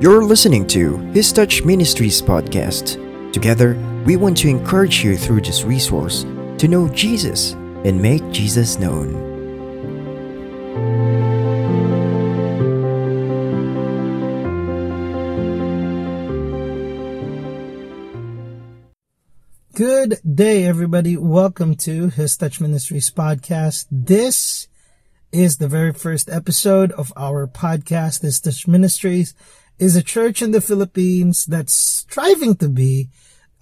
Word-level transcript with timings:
You're 0.00 0.22
listening 0.22 0.64
to 0.68 0.96
His 1.10 1.32
Touch 1.32 1.64
Ministries 1.64 2.22
podcast. 2.22 3.32
Together, 3.32 3.74
we 4.06 4.14
want 4.14 4.36
to 4.36 4.48
encourage 4.48 5.02
you 5.02 5.16
through 5.16 5.40
this 5.40 5.64
resource 5.64 6.22
to 6.58 6.68
know 6.68 6.88
Jesus 6.90 7.54
and 7.84 8.00
make 8.00 8.22
Jesus 8.30 8.78
known. 8.78 9.10
Good 19.74 20.20
day, 20.22 20.64
everybody. 20.64 21.16
Welcome 21.16 21.74
to 21.78 22.10
His 22.10 22.36
Touch 22.36 22.60
Ministries 22.60 23.10
podcast. 23.10 23.86
This 23.90 24.68
is 25.32 25.56
the 25.56 25.66
very 25.66 25.92
first 25.92 26.30
episode 26.30 26.92
of 26.92 27.12
our 27.16 27.48
podcast. 27.48 28.22
His 28.22 28.38
Touch 28.38 28.68
Ministries 28.68 29.34
is 29.78 29.94
a 29.94 30.02
church 30.02 30.42
in 30.42 30.50
the 30.50 30.60
Philippines 30.60 31.46
that's 31.46 31.74
striving 31.74 32.54
to 32.58 32.68
be 32.68 33.08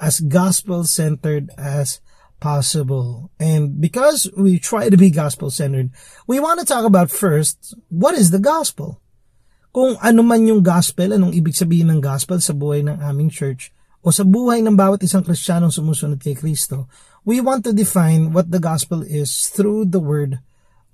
as 0.00 0.20
gospel 0.20 0.84
centered 0.84 1.50
as 1.56 2.00
possible. 2.40 3.30
And 3.40 3.80
because 3.80 4.28
we 4.36 4.58
try 4.58 4.88
to 4.88 4.96
be 4.96 5.10
gospel 5.10 5.50
centered, 5.50 5.90
we 6.26 6.40
want 6.40 6.60
to 6.60 6.66
talk 6.66 6.84
about 6.84 7.10
first, 7.10 7.74
what 7.88 8.14
is 8.16 8.30
the 8.30 8.40
gospel? 8.40 9.00
Kung 9.72 9.96
ano 10.00 10.24
man 10.24 10.48
yung 10.48 10.64
gospel, 10.64 11.12
anong 11.12 11.36
ibig 11.36 11.56
sabihin 11.56 11.92
ng 11.92 12.00
gospel 12.00 12.40
sa 12.40 12.56
buhay 12.56 12.80
ng 12.84 12.96
aming 13.00 13.28
church, 13.28 13.72
o 14.00 14.08
sa 14.08 14.24
buhay 14.24 14.64
ng 14.64 14.78
bawat 14.78 15.04
isang 15.04 15.20
Kristiyanong 15.20 15.74
sumusunod 15.74 16.16
kay 16.22 16.32
Kristo, 16.32 16.88
we 17.26 17.42
want 17.42 17.66
to 17.66 17.76
define 17.76 18.32
what 18.32 18.48
the 18.48 18.62
gospel 18.62 19.04
is 19.04 19.50
through 19.52 19.84
the 19.84 20.00
Word 20.00 20.40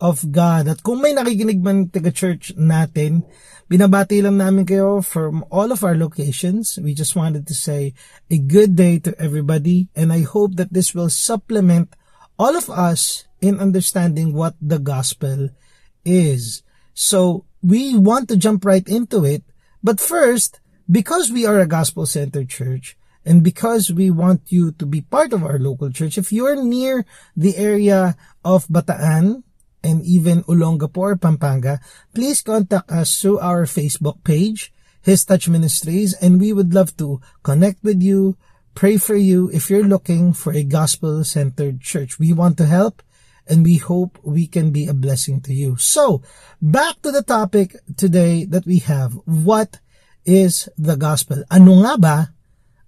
of 0.03 0.35
God. 0.35 0.67
At 0.67 0.83
kung 0.83 0.99
may 0.99 1.15
nakikinig 1.15 1.63
man 1.63 1.87
taga-church 1.87 2.59
natin, 2.59 3.23
binabati 3.71 4.19
lang 4.19 4.43
namin 4.43 4.67
kayo 4.67 4.99
from 4.99 5.47
all 5.47 5.71
of 5.71 5.87
our 5.87 5.95
locations. 5.95 6.75
We 6.83 6.91
just 6.91 7.15
wanted 7.15 7.47
to 7.47 7.55
say 7.55 7.95
a 8.27 8.39
good 8.43 8.75
day 8.75 8.99
to 9.07 9.15
everybody 9.23 9.87
and 9.95 10.11
I 10.11 10.27
hope 10.27 10.59
that 10.59 10.75
this 10.75 10.91
will 10.91 11.07
supplement 11.09 11.95
all 12.35 12.59
of 12.59 12.67
us 12.67 13.31
in 13.39 13.63
understanding 13.63 14.35
what 14.35 14.59
the 14.59 14.83
gospel 14.83 15.55
is. 16.03 16.67
So 16.99 17.47
we 17.63 17.95
want 17.95 18.27
to 18.35 18.37
jump 18.37 18.67
right 18.67 18.85
into 18.91 19.23
it. 19.23 19.47
But 19.87 20.03
first, 20.03 20.59
because 20.91 21.31
we 21.31 21.47
are 21.47 21.63
a 21.63 21.71
gospel-centered 21.71 22.51
church, 22.51 22.99
and 23.23 23.47
because 23.47 23.87
we 23.87 24.11
want 24.11 24.51
you 24.51 24.75
to 24.83 24.87
be 24.87 25.01
part 25.01 25.33
of 25.33 25.47
our 25.47 25.59
local 25.59 25.91
church, 25.95 26.19
if 26.19 26.35
you're 26.35 26.59
near 26.59 27.07
the 27.37 27.55
area 27.57 28.19
of 28.43 28.67
Bataan 28.67 29.47
and 29.83 30.03
even 30.05 30.43
Olongapo 30.45 31.21
Pampanga, 31.21 31.81
please 32.15 32.43
contact 32.43 32.91
us 32.91 33.21
through 33.21 33.39
our 33.41 33.67
Facebook 33.67 34.23
page, 34.25 34.73
His 35.03 35.25
Touch 35.25 35.49
Ministries, 35.49 36.15
and 36.15 36.41
we 36.41 36.53
would 36.53 36.75
love 36.75 36.97
to 36.99 37.21
connect 37.43 37.83
with 37.83 38.03
you, 38.03 38.37
pray 38.75 38.97
for 38.97 39.17
you 39.17 39.51
if 39.53 39.69
you're 39.71 39.85
looking 39.85 40.33
for 40.33 40.53
a 40.53 40.63
gospel-centered 40.63 41.81
church. 41.81 42.19
We 42.19 42.33
want 42.33 42.57
to 42.59 42.67
help 42.67 43.03
and 43.47 43.65
we 43.65 43.77
hope 43.77 44.19
we 44.23 44.47
can 44.47 44.71
be 44.71 44.87
a 44.87 44.95
blessing 44.95 45.41
to 45.43 45.53
you. 45.53 45.77
So, 45.77 46.23
back 46.61 47.03
to 47.03 47.11
the 47.11 47.23
topic 47.23 47.77
today 47.97 48.45
that 48.47 48.67
we 48.67 48.79
have. 48.81 49.19
What 49.25 49.81
is 50.25 50.69
the 50.79 50.97
gospel? 50.97 51.43
Ano 51.51 51.83
nga 51.83 51.99
ba 51.99 52.17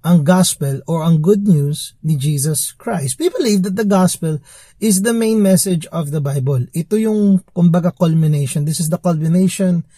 ang 0.04 0.20
gospel 0.20 0.84
or 0.84 1.00
ang 1.00 1.24
good 1.24 1.48
news 1.48 1.96
ni 2.04 2.20
Jesus 2.20 2.76
Christ. 2.76 3.16
We 3.16 3.32
believe 3.32 3.64
that 3.64 3.80
the 3.80 3.88
gospel 3.88 4.38
is 4.76 5.00
the 5.00 5.16
main 5.16 5.40
message 5.40 5.88
of 5.88 6.12
the 6.12 6.20
Bible. 6.20 6.68
Ito 6.76 7.00
yung 7.00 7.40
kumbaga 7.56 7.88
culmination. 7.96 8.68
This 8.68 8.84
is 8.84 8.92
the 8.92 9.00
culmination 9.00 9.88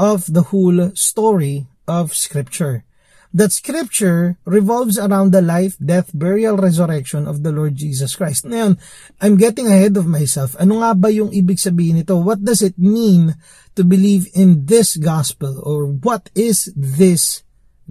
of 0.00 0.24
the 0.32 0.48
whole 0.48 0.96
story 0.96 1.68
of 1.84 2.16
scripture. 2.16 2.88
That 3.30 3.54
scripture 3.54 4.42
revolves 4.42 4.98
around 4.98 5.30
the 5.30 5.44
life, 5.44 5.78
death, 5.78 6.10
burial, 6.10 6.58
resurrection 6.58 7.30
of 7.30 7.46
the 7.46 7.54
Lord 7.54 7.78
Jesus 7.78 8.16
Christ. 8.18 8.42
Ngayon, 8.48 8.74
I'm 9.22 9.38
getting 9.38 9.70
ahead 9.70 9.94
of 9.94 10.10
myself. 10.10 10.58
Ano 10.58 10.82
nga 10.82 10.98
ba 10.98 11.14
yung 11.14 11.30
ibig 11.30 11.62
sabihin 11.62 12.02
nito? 12.02 12.18
What 12.18 12.42
does 12.42 12.58
it 12.58 12.74
mean 12.74 13.38
to 13.78 13.86
believe 13.86 14.26
in 14.34 14.66
this 14.66 14.98
gospel? 14.98 15.62
Or 15.62 15.86
what 15.86 16.26
is 16.34 16.74
this 16.74 17.46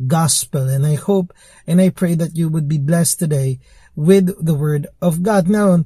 gospel. 0.07 0.69
And 0.69 0.85
I 0.85 0.95
hope 0.95 1.33
and 1.67 1.81
I 1.81 1.89
pray 1.89 2.15
that 2.15 2.37
you 2.37 2.47
would 2.47 2.67
be 2.67 2.77
blessed 2.77 3.19
today 3.19 3.59
with 3.99 4.31
the 4.39 4.55
word 4.55 4.87
of 5.01 5.23
God. 5.23 5.51
Now, 5.51 5.83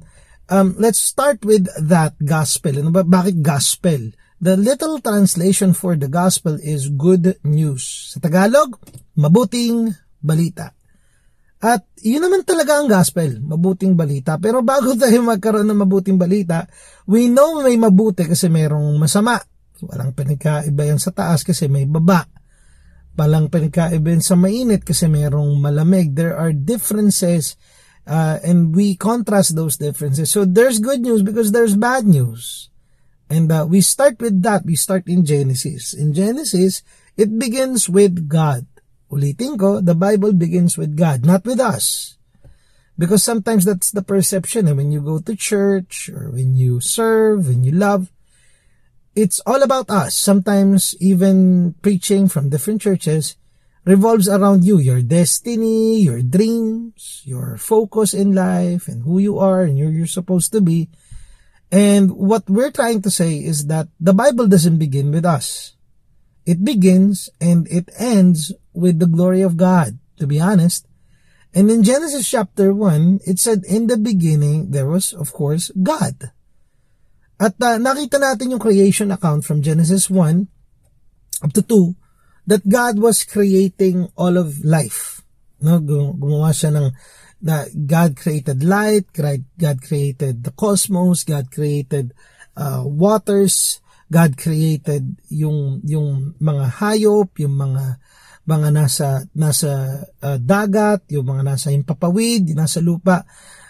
um, 0.48 0.74
let's 0.78 1.00
start 1.00 1.44
with 1.44 1.66
that 1.80 2.14
gospel. 2.22 2.78
Ano 2.78 2.94
ba? 2.94 3.02
Bakit 3.02 3.42
gospel? 3.42 4.14
The 4.38 4.54
little 4.60 5.00
translation 5.00 5.72
for 5.72 5.96
the 5.96 6.10
gospel 6.10 6.60
is 6.60 6.92
good 6.92 7.40
news. 7.42 8.12
Sa 8.12 8.20
Tagalog, 8.20 8.76
mabuting 9.16 9.94
balita. 10.20 10.70
At 11.64 11.88
yun 12.04 12.28
naman 12.28 12.44
talaga 12.44 12.76
ang 12.76 12.92
gospel, 12.92 13.40
mabuting 13.40 13.96
balita. 13.96 14.36
Pero 14.36 14.60
bago 14.60 14.92
tayo 15.00 15.24
magkaroon 15.24 15.64
ng 15.64 15.80
mabuting 15.80 16.20
balita, 16.20 16.68
we 17.08 17.32
know 17.32 17.64
may 17.64 17.80
mabuti 17.80 18.28
kasi 18.28 18.52
mayroong 18.52 19.00
masama. 19.00 19.40
Walang 19.80 20.12
pinagkaiba 20.12 20.92
yan 20.92 21.00
sa 21.00 21.10
taas 21.10 21.40
kasi 21.40 21.66
may 21.72 21.88
baba 21.88 22.28
palang 23.14 23.48
pinagkaiba 23.48 24.18
sa 24.20 24.34
mainit 24.34 24.82
kasi 24.82 25.06
merong 25.06 25.58
malamig. 25.62 26.14
There 26.14 26.34
are 26.34 26.52
differences 26.52 27.54
uh, 28.06 28.38
and 28.44 28.74
we 28.74 28.94
contrast 28.94 29.56
those 29.56 29.76
differences. 29.76 30.30
So 30.30 30.44
there's 30.44 30.78
good 30.78 31.00
news 31.00 31.22
because 31.22 31.52
there's 31.52 31.76
bad 31.76 32.04
news. 32.04 32.68
And 33.30 33.50
uh, 33.50 33.66
we 33.68 33.80
start 33.80 34.20
with 34.20 34.42
that. 34.42 34.66
We 34.66 34.76
start 34.76 35.08
in 35.08 35.24
Genesis. 35.24 35.94
In 35.94 36.12
Genesis, 36.12 36.82
it 37.16 37.38
begins 37.38 37.88
with 37.88 38.28
God. 38.28 38.66
Ulitin 39.10 39.58
ko, 39.58 39.80
the 39.80 39.94
Bible 39.94 40.32
begins 40.32 40.76
with 40.76 40.96
God, 40.96 41.24
not 41.24 41.44
with 41.44 41.60
us. 41.60 42.18
Because 42.98 43.24
sometimes 43.24 43.64
that's 43.64 43.90
the 43.90 44.02
perception. 44.02 44.68
And 44.68 44.76
when 44.76 44.92
you 44.92 45.00
go 45.00 45.18
to 45.18 45.34
church 45.34 46.10
or 46.10 46.30
when 46.30 46.54
you 46.54 46.80
serve, 46.80 47.48
when 47.48 47.64
you 47.64 47.72
love, 47.72 48.13
it's 49.14 49.40
all 49.46 49.62
about 49.62 49.90
us. 49.90 50.14
Sometimes 50.14 50.94
even 51.00 51.74
preaching 51.82 52.28
from 52.28 52.50
different 52.50 52.82
churches 52.82 53.36
revolves 53.84 54.28
around 54.28 54.64
you, 54.64 54.78
your 54.78 55.02
destiny, 55.02 56.00
your 56.00 56.22
dreams, 56.22 57.22
your 57.24 57.56
focus 57.56 58.14
in 58.14 58.34
life 58.34 58.88
and 58.88 59.04
who 59.04 59.18
you 59.18 59.38
are 59.38 59.62
and 59.62 59.78
who 59.78 59.88
you're 59.88 60.06
supposed 60.06 60.52
to 60.52 60.60
be. 60.60 60.88
And 61.70 62.12
what 62.12 62.48
we're 62.48 62.70
trying 62.70 63.02
to 63.02 63.10
say 63.10 63.38
is 63.38 63.66
that 63.66 63.88
the 64.00 64.14
Bible 64.14 64.46
doesn't 64.46 64.78
begin 64.78 65.10
with 65.10 65.24
us. 65.24 65.74
It 66.46 66.64
begins 66.64 67.30
and 67.40 67.68
it 67.68 67.90
ends 67.98 68.52
with 68.72 68.98
the 68.98 69.06
glory 69.06 69.42
of 69.42 69.56
God, 69.56 69.98
to 70.18 70.26
be 70.26 70.40
honest. 70.40 70.86
And 71.54 71.70
in 71.70 71.82
Genesis 71.82 72.28
chapter 72.28 72.74
1, 72.74 73.20
it 73.26 73.38
said, 73.38 73.64
in 73.64 73.86
the 73.86 73.96
beginning, 73.96 74.72
there 74.72 74.86
was, 74.86 75.12
of 75.12 75.32
course, 75.32 75.70
God. 75.82 76.32
At 77.44 77.60
uh, 77.60 77.76
nakita 77.76 78.16
natin 78.16 78.56
yung 78.56 78.62
creation 78.62 79.12
account 79.12 79.44
from 79.44 79.60
Genesis 79.60 80.08
1 80.08 81.44
up 81.44 81.52
to 81.52 81.60
2 81.60 82.48
that 82.48 82.64
God 82.64 82.96
was 82.96 83.20
creating 83.20 84.08
all 84.16 84.40
of 84.40 84.64
life. 84.64 85.20
No, 85.60 85.76
gumawa 85.84 86.56
siya 86.56 86.72
ng 86.72 86.88
na 87.44 87.68
God 87.68 88.16
created 88.16 88.64
light, 88.64 89.12
God 89.12 89.78
created 89.84 90.40
the 90.40 90.52
cosmos, 90.56 91.28
God 91.28 91.52
created 91.52 92.16
uh, 92.56 92.80
waters, 92.88 93.84
God 94.08 94.40
created 94.40 95.20
yung 95.28 95.84
yung 95.84 96.40
mga 96.40 96.80
hayop, 96.80 97.36
yung 97.44 97.60
mga 97.60 98.00
mga 98.48 98.68
nasa 98.72 99.08
nasa 99.36 100.04
uh, 100.24 100.40
dagat, 100.40 101.04
yung 101.12 101.28
mga 101.28 101.44
nasa 101.44 101.68
himpapawid, 101.68 102.56
nasa 102.56 102.80
lupa 102.80 103.28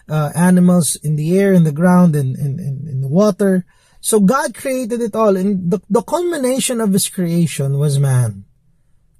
uh, 0.08 0.30
animals 0.34 0.96
in 0.96 1.16
the 1.16 1.38
air, 1.38 1.52
in 1.52 1.64
the 1.64 1.72
ground, 1.72 2.14
in, 2.16 2.36
in, 2.36 2.58
in 2.60 3.00
the 3.00 3.08
water. 3.08 3.64
So 4.00 4.20
God 4.20 4.54
created 4.54 5.00
it 5.00 5.14
all. 5.14 5.36
And 5.36 5.70
the, 5.70 5.80
the 5.88 6.02
culmination 6.02 6.80
of 6.80 6.92
His 6.92 7.08
creation 7.08 7.78
was 7.78 7.98
man. 7.98 8.44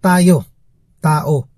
Tayo. 0.03 0.45
Tao. 1.03 1.49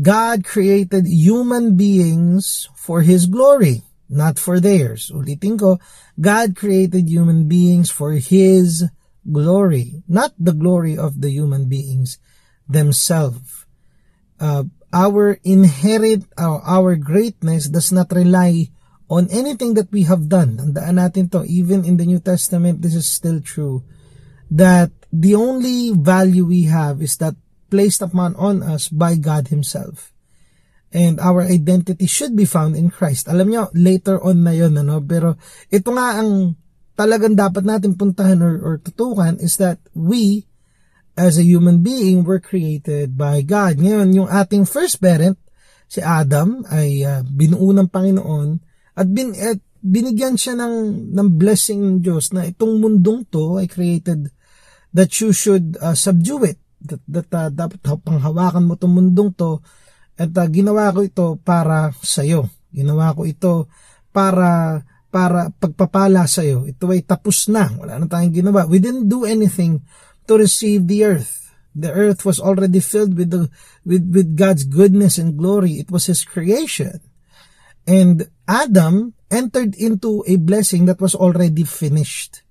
God 0.00 0.44
created 0.44 1.06
human 1.06 1.76
beings 1.76 2.68
for 2.74 3.02
His 3.02 3.26
glory, 3.26 3.82
not 4.08 4.38
for 4.38 4.60
theirs. 4.60 5.10
Ulitin 5.12 5.58
ko, 5.58 5.78
God 6.20 6.56
created 6.56 7.08
human 7.08 7.48
beings 7.48 7.90
for 7.90 8.12
His 8.12 8.88
glory, 9.30 10.02
not 10.08 10.32
the 10.38 10.52
glory 10.52 10.96
of 10.96 11.20
the 11.20 11.30
human 11.30 11.68
beings 11.68 12.18
themselves. 12.68 13.66
Uh, 14.40 14.64
our 14.92 15.40
inherit 15.42 16.28
our, 16.36 16.60
our 16.62 16.94
greatness 16.96 17.72
does 17.72 17.90
not 17.90 18.12
rely 18.12 18.68
on 19.08 19.28
anything 19.32 19.74
that 19.74 19.92
we 19.92 20.04
have 20.08 20.28
done. 20.28 20.56
Tandaan 20.56 20.96
natin 20.96 21.28
to, 21.32 21.44
even 21.44 21.84
in 21.84 21.96
the 21.96 22.08
New 22.08 22.20
Testament, 22.20 22.80
this 22.80 22.96
is 22.96 23.04
still 23.04 23.40
true, 23.40 23.84
that 24.52 24.92
the 25.12 25.36
only 25.36 25.92
value 25.92 26.48
we 26.48 26.64
have 26.68 27.04
is 27.04 27.20
that 27.20 27.36
placed 27.68 28.00
upon 28.00 28.36
on 28.36 28.64
us 28.64 28.88
by 28.88 29.16
God 29.16 29.48
Himself. 29.48 30.12
And 30.92 31.20
our 31.20 31.44
identity 31.44 32.04
should 32.04 32.36
be 32.36 32.44
found 32.44 32.76
in 32.76 32.92
Christ. 32.92 33.28
Alam 33.28 33.48
nyo, 33.48 33.72
later 33.72 34.20
on 34.20 34.44
na 34.44 34.52
yon 34.52 34.76
ano? 34.76 35.00
Pero 35.00 35.40
ito 35.72 35.88
nga 35.88 36.20
ang 36.20 36.52
talagang 36.92 37.32
dapat 37.32 37.64
natin 37.64 37.96
puntahan 37.96 38.44
or, 38.44 38.60
or 38.60 38.74
tutukan 38.76 39.40
is 39.40 39.56
that 39.56 39.80
we 39.96 40.44
as 41.16 41.36
a 41.36 41.44
human 41.44 41.84
being 41.84 42.24
were 42.24 42.40
created 42.40 43.16
by 43.16 43.44
God. 43.44 43.76
Ngayon, 43.76 44.16
yung 44.16 44.28
ating 44.32 44.64
first 44.64 44.96
parent, 45.00 45.36
si 45.84 46.00
Adam, 46.00 46.64
ay 46.72 47.04
uh, 47.04 47.20
binuo 47.28 47.68
ng 47.76 47.88
Panginoon 47.92 48.48
at, 48.96 49.08
bin, 49.12 49.36
at 49.36 49.60
binigyan 49.84 50.40
siya 50.40 50.56
ng, 50.56 51.10
ng 51.12 51.28
blessing 51.36 51.80
ng 51.80 51.96
Diyos 52.00 52.32
na 52.32 52.48
itong 52.48 52.80
mundong 52.80 53.28
to 53.28 53.60
ay 53.60 53.68
created 53.68 54.32
that 54.96 55.12
you 55.20 55.36
should 55.36 55.76
uh, 55.80 55.92
subdue 55.92 56.48
it. 56.48 56.58
That, 56.82 57.02
that 57.06 57.28
uh, 57.30 57.50
dapat 57.52 57.78
panghawakan 57.84 58.66
mo 58.66 58.74
itong 58.74 58.94
mundong 58.96 59.36
to 59.36 59.60
at 60.16 60.32
uh, 60.32 60.48
ginawa 60.48 60.92
ko 60.92 61.04
ito 61.04 61.26
para 61.40 61.92
sa 62.00 62.24
iyo. 62.24 62.48
Ginawa 62.72 63.12
ko 63.12 63.28
ito 63.28 63.68
para 64.12 64.80
para 65.12 65.52
pagpapala 65.52 66.24
sa 66.24 66.40
iyo. 66.40 66.64
Ito 66.64 66.88
ay 66.88 67.04
tapos 67.04 67.52
na. 67.52 67.68
Wala 67.68 68.00
na 68.00 68.08
tayong 68.08 68.32
ginawa. 68.32 68.64
We 68.64 68.80
didn't 68.80 69.12
do 69.12 69.28
anything 69.28 69.84
to 70.26 70.38
receive 70.38 70.86
the 70.86 71.04
earth. 71.04 71.54
The 71.74 71.92
earth 71.92 72.24
was 72.24 72.38
already 72.38 72.80
filled 72.80 73.16
with 73.16 73.32
the 73.32 73.48
with 73.84 74.04
with 74.12 74.36
God's 74.36 74.64
goodness 74.68 75.16
and 75.16 75.40
glory. 75.40 75.80
It 75.80 75.90
was 75.90 76.06
his 76.06 76.24
creation. 76.24 77.00
And 77.88 78.28
Adam 78.46 79.14
entered 79.32 79.74
into 79.74 80.22
a 80.28 80.36
blessing 80.36 80.84
that 80.86 81.00
was 81.00 81.16
already 81.16 81.64
finished. 81.64 82.44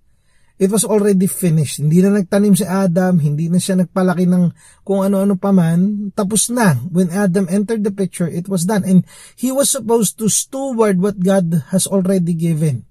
It 0.62 0.70
was 0.70 0.86
already 0.86 1.26
finished. 1.26 1.82
Hindi 1.82 2.06
na 2.06 2.22
nagtanim 2.22 2.54
si 2.54 2.62
Adam, 2.62 3.18
hindi 3.18 3.50
na 3.50 3.58
siya 3.58 3.82
nagpalaki 3.82 4.30
ng 4.30 4.54
kung 4.86 5.02
ano-ano 5.02 5.34
pa 5.34 5.50
man. 5.50 6.14
Tapos 6.14 6.54
na. 6.54 6.78
When 6.94 7.10
Adam 7.10 7.50
entered 7.50 7.82
the 7.82 7.90
picture, 7.90 8.30
it 8.30 8.46
was 8.46 8.70
done. 8.70 8.86
And 8.86 9.02
he 9.34 9.50
was 9.50 9.74
supposed 9.74 10.22
to 10.22 10.30
steward 10.30 11.02
what 11.02 11.18
God 11.18 11.66
has 11.74 11.90
already 11.90 12.38
given. 12.38 12.86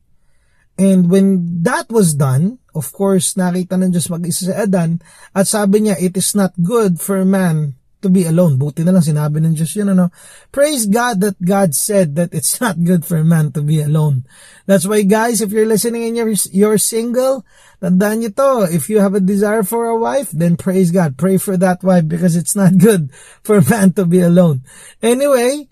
And 0.81 1.13
when 1.13 1.61
that 1.61 1.93
was 1.93 2.17
done, 2.17 2.57
of 2.73 2.89
course, 2.89 3.37
nakita 3.37 3.77
ng 3.77 3.93
Diyos 3.93 4.09
mag-isa 4.09 4.49
si 4.49 4.55
Adan 4.57 5.05
at 5.37 5.45
sabi 5.45 5.85
niya, 5.85 6.01
it 6.01 6.17
is 6.17 6.33
not 6.33 6.57
good 6.57 6.97
for 6.97 7.21
man 7.29 7.77
to 8.01 8.09
be 8.09 8.25
alone. 8.25 8.57
Buti 8.57 8.81
na 8.81 8.97
lang 8.97 9.05
sinabi 9.05 9.45
ng 9.45 9.53
Diyos 9.53 9.77
yun, 9.77 9.93
ano. 9.93 10.09
Praise 10.49 10.89
God 10.89 11.21
that 11.21 11.37
God 11.37 11.77
said 11.77 12.17
that 12.17 12.33
it's 12.33 12.57
not 12.65 12.81
good 12.81 13.05
for 13.05 13.21
man 13.21 13.53
to 13.53 13.61
be 13.61 13.85
alone. 13.85 14.25
That's 14.65 14.89
why 14.89 15.05
guys, 15.05 15.45
if 15.45 15.53
you're 15.53 15.69
listening 15.69 16.09
and 16.09 16.17
you're, 16.17 16.33
you're 16.49 16.81
single, 16.81 17.45
tandaan 17.85 18.25
nyo 18.25 18.33
to. 18.33 18.73
If 18.73 18.89
you 18.89 19.05
have 19.05 19.13
a 19.13 19.21
desire 19.21 19.61
for 19.61 19.85
a 19.93 20.01
wife, 20.01 20.33
then 20.33 20.57
praise 20.57 20.89
God. 20.89 21.21
Pray 21.21 21.37
for 21.37 21.61
that 21.61 21.85
wife 21.85 22.09
because 22.09 22.41
it's 22.41 22.57
not 22.57 22.81
good 22.81 23.13
for 23.45 23.61
man 23.61 23.93
to 24.01 24.09
be 24.09 24.25
alone. 24.25 24.65
Anyway, 25.05 25.69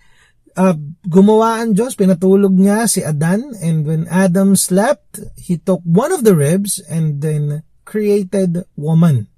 uh, 0.58 0.74
gumawa 1.06 1.62
ang 1.62 1.78
Diyos, 1.78 1.94
pinatulog 1.94 2.58
niya 2.58 2.90
si 2.90 3.06
Adan, 3.06 3.54
and 3.62 3.86
when 3.86 4.10
Adam 4.10 4.58
slept, 4.58 5.22
he 5.38 5.54
took 5.62 5.80
one 5.86 6.10
of 6.10 6.26
the 6.26 6.34
ribs 6.34 6.82
and 6.90 7.22
then 7.22 7.62
created 7.86 8.66
woman. 8.74 9.30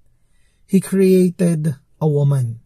He 0.65 0.81
created 0.81 1.77
a 2.01 2.09
woman. 2.09 2.65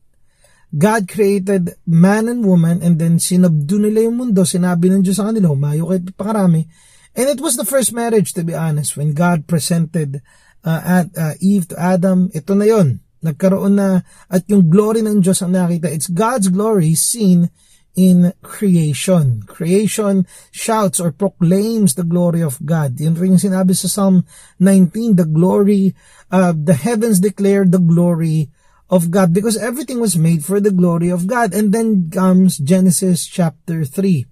God 0.74 1.06
created 1.06 1.78
man 1.86 2.26
and 2.26 2.42
woman 2.42 2.82
and 2.82 2.98
then 2.98 3.22
sinabdo 3.22 3.78
nila 3.78 4.10
yung 4.10 4.18
mundo. 4.18 4.42
Sinabi 4.42 4.90
ng 4.90 5.06
Diyos 5.06 5.22
sa 5.22 5.30
kanila, 5.30 5.54
humayo 5.54 5.86
kayo 5.90 6.02
pakarami. 6.18 6.66
And 7.14 7.30
it 7.30 7.38
was 7.38 7.54
the 7.54 7.66
first 7.66 7.94
marriage, 7.94 8.34
to 8.34 8.42
be 8.42 8.58
honest, 8.58 8.98
when 8.98 9.14
God 9.14 9.46
presented 9.46 10.18
uh, 10.66 10.82
at, 10.82 11.06
uh, 11.14 11.38
Eve 11.38 11.70
to 11.70 11.78
Adam. 11.78 12.26
Ito 12.34 12.58
na 12.58 12.66
yon 12.66 12.98
Nagkaroon 13.22 13.78
na, 13.78 14.02
at 14.26 14.44
yung 14.50 14.66
glory 14.66 15.00
ng 15.00 15.22
Diyos 15.22 15.40
ang 15.40 15.54
nakita. 15.54 15.88
It's 15.88 16.10
God's 16.10 16.50
glory 16.50 16.98
seen 16.98 17.48
in 17.94 18.34
creation. 18.42 19.42
Creation 19.46 20.26
shouts 20.50 20.98
or 20.98 21.12
proclaims 21.12 21.94
the 21.94 22.04
glory 22.04 22.42
of 22.42 22.58
God. 22.66 22.98
Yun 22.98 23.14
rin 23.14 23.38
sinabi 23.38 23.74
sa 23.74 23.86
Psalm 23.86 24.26
19, 24.58 25.16
the 25.16 25.26
glory, 25.26 25.94
uh, 26.30 26.52
the 26.54 26.74
heavens 26.74 27.22
declare 27.22 27.64
the 27.64 27.82
glory 27.82 28.50
of 28.90 29.10
God 29.10 29.32
because 29.32 29.56
everything 29.56 29.98
was 30.02 30.18
made 30.18 30.44
for 30.44 30.60
the 30.60 30.74
glory 30.74 31.08
of 31.08 31.26
God. 31.26 31.54
And 31.54 31.72
then 31.72 32.10
comes 32.10 32.58
Genesis 32.58 33.26
chapter 33.26 33.84
3. 33.84 34.26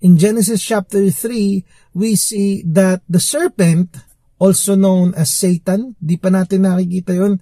In 0.00 0.16
Genesis 0.16 0.62
chapter 0.64 1.10
3, 1.10 1.64
we 1.92 2.16
see 2.16 2.62
that 2.64 3.02
the 3.08 3.20
serpent, 3.20 4.00
also 4.40 4.72
known 4.72 5.12
as 5.12 5.28
Satan, 5.28 5.92
di 6.00 6.16
pa 6.16 6.32
natin 6.32 6.64
nakikita 6.64 7.12
yon 7.12 7.36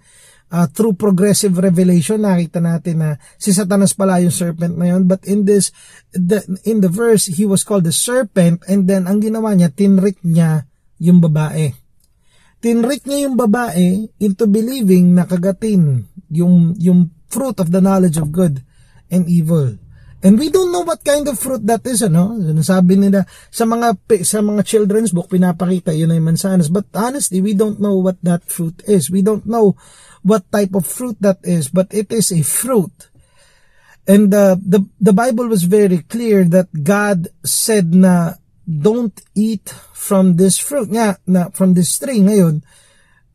uh, 0.52 0.66
through 0.68 0.96
progressive 0.96 1.56
revelation, 1.56 2.24
nakita 2.24 2.60
natin 2.60 2.96
na 3.00 3.10
si 3.36 3.52
Satanas 3.52 3.92
pala 3.92 4.20
yung 4.20 4.34
serpent 4.34 4.76
na 4.76 4.94
yun. 4.94 5.04
But 5.08 5.24
in 5.24 5.44
this, 5.44 5.72
the, 6.12 6.44
in 6.64 6.80
the 6.80 6.92
verse, 6.92 7.28
he 7.28 7.44
was 7.44 7.64
called 7.64 7.84
the 7.84 7.94
serpent 7.94 8.64
and 8.68 8.88
then 8.88 9.08
ang 9.08 9.20
ginawa 9.20 9.54
niya, 9.56 9.72
tinrik 9.72 10.20
niya 10.24 10.68
yung 11.00 11.20
babae. 11.20 11.72
Tinrik 12.58 13.06
niya 13.06 13.30
yung 13.30 13.36
babae 13.38 14.10
into 14.18 14.44
believing 14.50 15.14
na 15.14 15.28
kagatin 15.28 16.10
yung, 16.32 16.74
yung 16.76 17.14
fruit 17.30 17.56
of 17.62 17.70
the 17.70 17.80
knowledge 17.80 18.18
of 18.18 18.34
good 18.34 18.64
and 19.12 19.30
evil. 19.30 19.78
And 20.18 20.34
we 20.34 20.50
don't 20.50 20.74
know 20.74 20.82
what 20.82 21.06
kind 21.06 21.22
of 21.30 21.38
fruit 21.38 21.62
that 21.70 21.86
is, 21.86 22.02
ano? 22.02 22.34
Sabi 22.58 22.98
nila, 22.98 23.22
sa 23.54 23.62
mga, 23.62 23.94
sa 24.26 24.42
mga 24.42 24.66
children's 24.66 25.14
book, 25.14 25.30
pinapakita 25.30 25.94
yun 25.94 26.10
ay 26.10 26.18
mansanas. 26.18 26.66
But 26.66 26.90
honestly, 26.90 27.38
we 27.38 27.54
don't 27.54 27.78
know 27.78 27.94
what 28.02 28.18
that 28.26 28.42
fruit 28.50 28.82
is. 28.90 29.14
We 29.14 29.22
don't 29.22 29.46
know 29.46 29.78
what 30.26 30.50
type 30.50 30.74
of 30.74 30.90
fruit 30.90 31.22
that 31.22 31.38
is, 31.46 31.70
but 31.70 31.94
it 31.94 32.10
is 32.10 32.34
a 32.34 32.42
fruit. 32.42 33.14
And 34.10 34.34
uh, 34.34 34.58
the, 34.58 34.82
the 34.98 35.14
Bible 35.14 35.46
was 35.46 35.62
very 35.70 36.02
clear 36.02 36.42
that 36.50 36.66
God 36.74 37.30
said 37.46 37.94
na, 37.94 38.42
don't 38.66 39.14
eat 39.38 39.70
from 39.94 40.34
this 40.34 40.58
fruit. 40.58 40.90
Nga, 40.90 41.22
na, 41.30 41.54
from 41.54 41.78
this 41.78 41.94
tree 41.94 42.18
ngayon, 42.18 42.66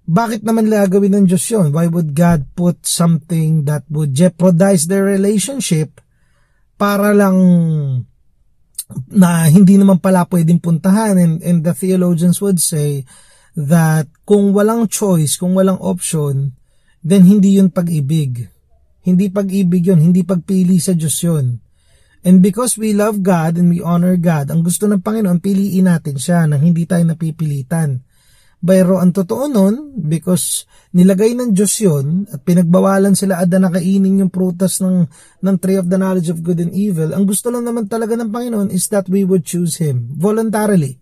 bakit 0.04 0.44
naman 0.44 0.68
gagawin 0.68 1.16
ng 1.16 1.26
Diyos 1.32 1.48
yun? 1.48 1.72
Why 1.72 1.88
would 1.88 2.12
God 2.12 2.52
put 2.60 2.84
something 2.84 3.64
that 3.72 3.88
would 3.88 4.12
jeopardize 4.12 4.92
their 4.92 5.08
relationship 5.08 6.03
para 6.76 7.14
lang 7.14 7.38
na 9.10 9.50
hindi 9.50 9.80
naman 9.80 9.98
pala 9.98 10.28
pwedeng 10.30 10.62
puntahan 10.62 11.18
and, 11.18 11.36
and 11.42 11.66
the 11.66 11.74
theologians 11.74 12.38
would 12.44 12.62
say 12.62 13.06
that 13.54 14.10
kung 14.26 14.54
walang 14.54 14.90
choice, 14.90 15.38
kung 15.38 15.54
walang 15.54 15.78
option, 15.82 16.54
then 17.06 17.26
hindi 17.26 17.62
yun 17.62 17.70
pag-ibig. 17.70 18.50
Hindi 19.04 19.28
pag-ibig 19.30 19.84
yun, 19.94 20.00
hindi 20.02 20.24
pagpili 20.24 20.80
sa 20.80 20.96
Diyos 20.96 21.18
yun. 21.22 21.60
And 22.24 22.40
because 22.40 22.80
we 22.80 22.96
love 22.96 23.20
God 23.20 23.60
and 23.60 23.68
we 23.68 23.84
honor 23.84 24.16
God, 24.16 24.48
ang 24.48 24.64
gusto 24.64 24.88
ng 24.88 25.04
Panginoon, 25.04 25.44
piliin 25.44 25.92
natin 25.92 26.16
siya 26.16 26.48
nang 26.48 26.64
hindi 26.64 26.88
tayo 26.88 27.04
napipilitan. 27.04 28.00
Bayro 28.64 28.96
ang 28.96 29.12
totoo 29.12 29.52
nun, 29.52 29.92
because 30.08 30.64
nilagay 30.96 31.36
ng 31.36 31.52
Diyos 31.52 31.76
yun, 31.84 32.24
at 32.32 32.48
pinagbawalan 32.48 33.12
sila 33.12 33.44
Adan 33.44 33.68
na 33.68 33.72
kainin 33.76 34.24
yung 34.24 34.32
prutas 34.32 34.80
ng, 34.80 35.04
ng 35.44 35.56
tree 35.60 35.76
of 35.76 35.92
the 35.92 36.00
knowledge 36.00 36.32
of 36.32 36.40
good 36.40 36.64
and 36.64 36.72
evil, 36.72 37.12
ang 37.12 37.28
gusto 37.28 37.52
lang 37.52 37.68
naman 37.68 37.92
talaga 37.92 38.16
ng 38.16 38.32
Panginoon 38.32 38.72
is 38.72 38.88
that 38.88 39.12
we 39.12 39.28
would 39.28 39.44
choose 39.44 39.84
Him 39.84 40.16
voluntarily. 40.16 40.96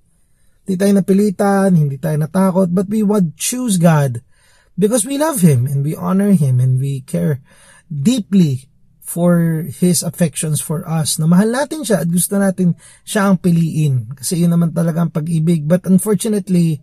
Hindi 0.65 0.73
tayo 0.73 0.91
napilitan, 0.97 1.69
hindi 1.77 2.01
tayo 2.01 2.17
natakot, 2.17 2.73
but 2.73 2.89
we 2.89 3.05
would 3.05 3.37
choose 3.37 3.77
God 3.77 4.25
because 4.73 5.05
we 5.05 5.21
love 5.21 5.45
Him 5.45 5.69
and 5.69 5.85
we 5.85 5.93
honor 5.93 6.33
Him 6.33 6.57
and 6.57 6.81
we 6.81 7.05
care 7.05 7.45
deeply 7.93 8.65
for 9.05 9.67
His 9.69 10.01
affections 10.01 10.65
for 10.65 10.81
us. 10.89 11.21
Na 11.21 11.29
mahal 11.29 11.53
natin 11.53 11.85
siya 11.85 12.01
at 12.01 12.09
gusto 12.09 12.41
natin 12.41 12.73
siya 13.05 13.29
ang 13.29 13.37
piliin. 13.37 14.17
Kasi 14.17 14.41
yun 14.41 14.49
naman 14.49 14.73
talaga 14.73 15.05
ang 15.05 15.11
pag-ibig. 15.13 15.67
But 15.69 15.85
unfortunately, 15.85 16.81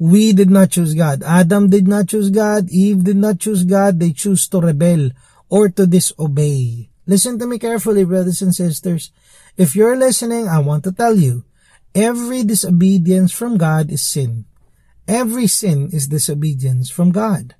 We 0.00 0.32
did 0.32 0.48
not 0.48 0.72
choose 0.72 0.96
God. 0.96 1.20
Adam 1.20 1.68
did 1.68 1.84
not 1.84 2.08
choose 2.08 2.32
God. 2.32 2.72
Eve 2.72 3.04
did 3.04 3.20
not 3.20 3.36
choose 3.36 3.68
God. 3.68 4.00
They 4.00 4.16
choose 4.16 4.48
to 4.48 4.64
rebel 4.64 5.12
or 5.52 5.68
to 5.68 5.84
disobey. 5.84 6.88
Listen 7.04 7.36
to 7.36 7.44
me 7.44 7.60
carefully, 7.60 8.08
brothers 8.08 8.40
and 8.40 8.56
sisters. 8.56 9.12
If 9.60 9.76
you're 9.76 10.00
listening, 10.00 10.48
I 10.48 10.64
want 10.64 10.88
to 10.88 10.92
tell 10.96 11.20
you, 11.20 11.44
every 11.92 12.48
disobedience 12.48 13.28
from 13.28 13.60
God 13.60 13.92
is 13.92 14.00
sin. 14.00 14.48
Every 15.04 15.44
sin 15.44 15.92
is 15.92 16.08
disobedience 16.08 16.88
from 16.88 17.12
God. 17.12 17.52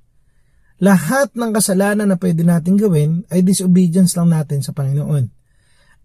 Lahat 0.80 1.36
ng 1.36 1.52
kasalanan 1.52 2.08
na 2.08 2.16
pwede 2.16 2.40
natin 2.40 2.80
gawin 2.80 3.28
ay 3.28 3.44
disobedience 3.44 4.16
lang 4.16 4.32
natin 4.32 4.64
sa 4.64 4.72
Panginoon 4.72 5.39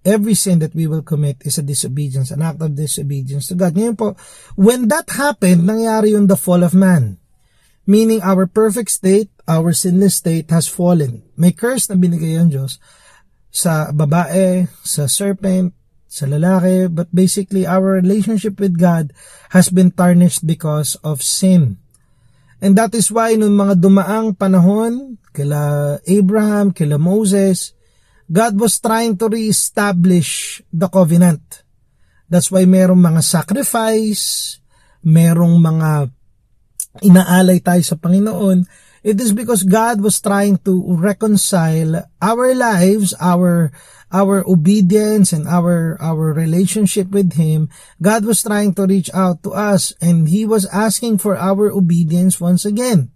every 0.06 0.38
sin 0.38 0.62
that 0.62 0.78
we 0.78 0.86
will 0.86 1.02
commit 1.02 1.42
is 1.42 1.58
a 1.58 1.66
disobedience, 1.66 2.30
an 2.30 2.46
act 2.46 2.62
of 2.62 2.78
disobedience 2.78 3.50
to 3.50 3.58
God. 3.58 3.74
Ngayon 3.74 3.98
po, 3.98 4.14
when 4.54 4.88
that 4.94 5.10
happened, 5.10 5.66
nangyari 5.66 6.14
yung 6.14 6.30
the 6.30 6.38
fall 6.38 6.62
of 6.62 6.78
man. 6.78 7.18
Meaning 7.90 8.22
our 8.22 8.46
perfect 8.46 8.94
state, 8.94 9.34
our 9.50 9.74
sinless 9.74 10.22
state 10.22 10.50
has 10.54 10.70
fallen. 10.70 11.26
May 11.38 11.54
curse 11.54 11.90
na 11.90 11.98
binigay 11.98 12.38
ang 12.38 12.54
Diyos 12.54 12.78
sa 13.50 13.90
babae, 13.94 14.70
sa 14.82 15.10
serpent, 15.10 15.74
sa 16.10 16.26
lalaki, 16.26 16.88
but 16.88 17.12
basically 17.12 17.68
our 17.68 18.00
relationship 18.00 18.58
with 18.58 18.80
God 18.80 19.12
has 19.52 19.68
been 19.68 19.92
tarnished 19.92 20.48
because 20.48 20.96
of 21.04 21.20
sin. 21.20 21.78
And 22.64 22.74
that 22.80 22.96
is 22.96 23.12
why 23.12 23.36
nung 23.36 23.60
mga 23.60 23.84
dumaang 23.84 24.40
panahon, 24.40 25.20
kila 25.36 26.00
Abraham, 26.08 26.72
kila 26.72 26.96
Moses, 26.96 27.75
God 28.26 28.58
was 28.58 28.82
trying 28.82 29.18
to 29.22 29.30
reestablish 29.30 30.62
the 30.74 30.90
covenant. 30.90 31.64
That's 32.26 32.50
why 32.50 32.66
merong 32.66 32.98
mga 32.98 33.22
sacrifice, 33.22 34.58
merong 35.06 35.62
mga 35.62 36.10
inaalay 37.06 37.62
tayo 37.62 37.86
sa 37.86 37.98
Panginoon. 37.98 38.66
It 39.06 39.22
is 39.22 39.38
because 39.38 39.62
God 39.62 40.02
was 40.02 40.18
trying 40.18 40.58
to 40.66 40.82
reconcile 40.98 42.10
our 42.18 42.58
lives, 42.58 43.14
our 43.22 43.70
our 44.10 44.42
obedience 44.50 45.30
and 45.30 45.46
our 45.46 45.94
our 46.02 46.34
relationship 46.34 47.14
with 47.14 47.38
him. 47.38 47.70
God 48.02 48.26
was 48.26 48.42
trying 48.42 48.74
to 48.82 48.90
reach 48.90 49.14
out 49.14 49.46
to 49.46 49.54
us 49.54 49.94
and 50.02 50.26
he 50.26 50.42
was 50.42 50.66
asking 50.74 51.22
for 51.22 51.38
our 51.38 51.70
obedience 51.70 52.42
once 52.42 52.66
again. 52.66 53.14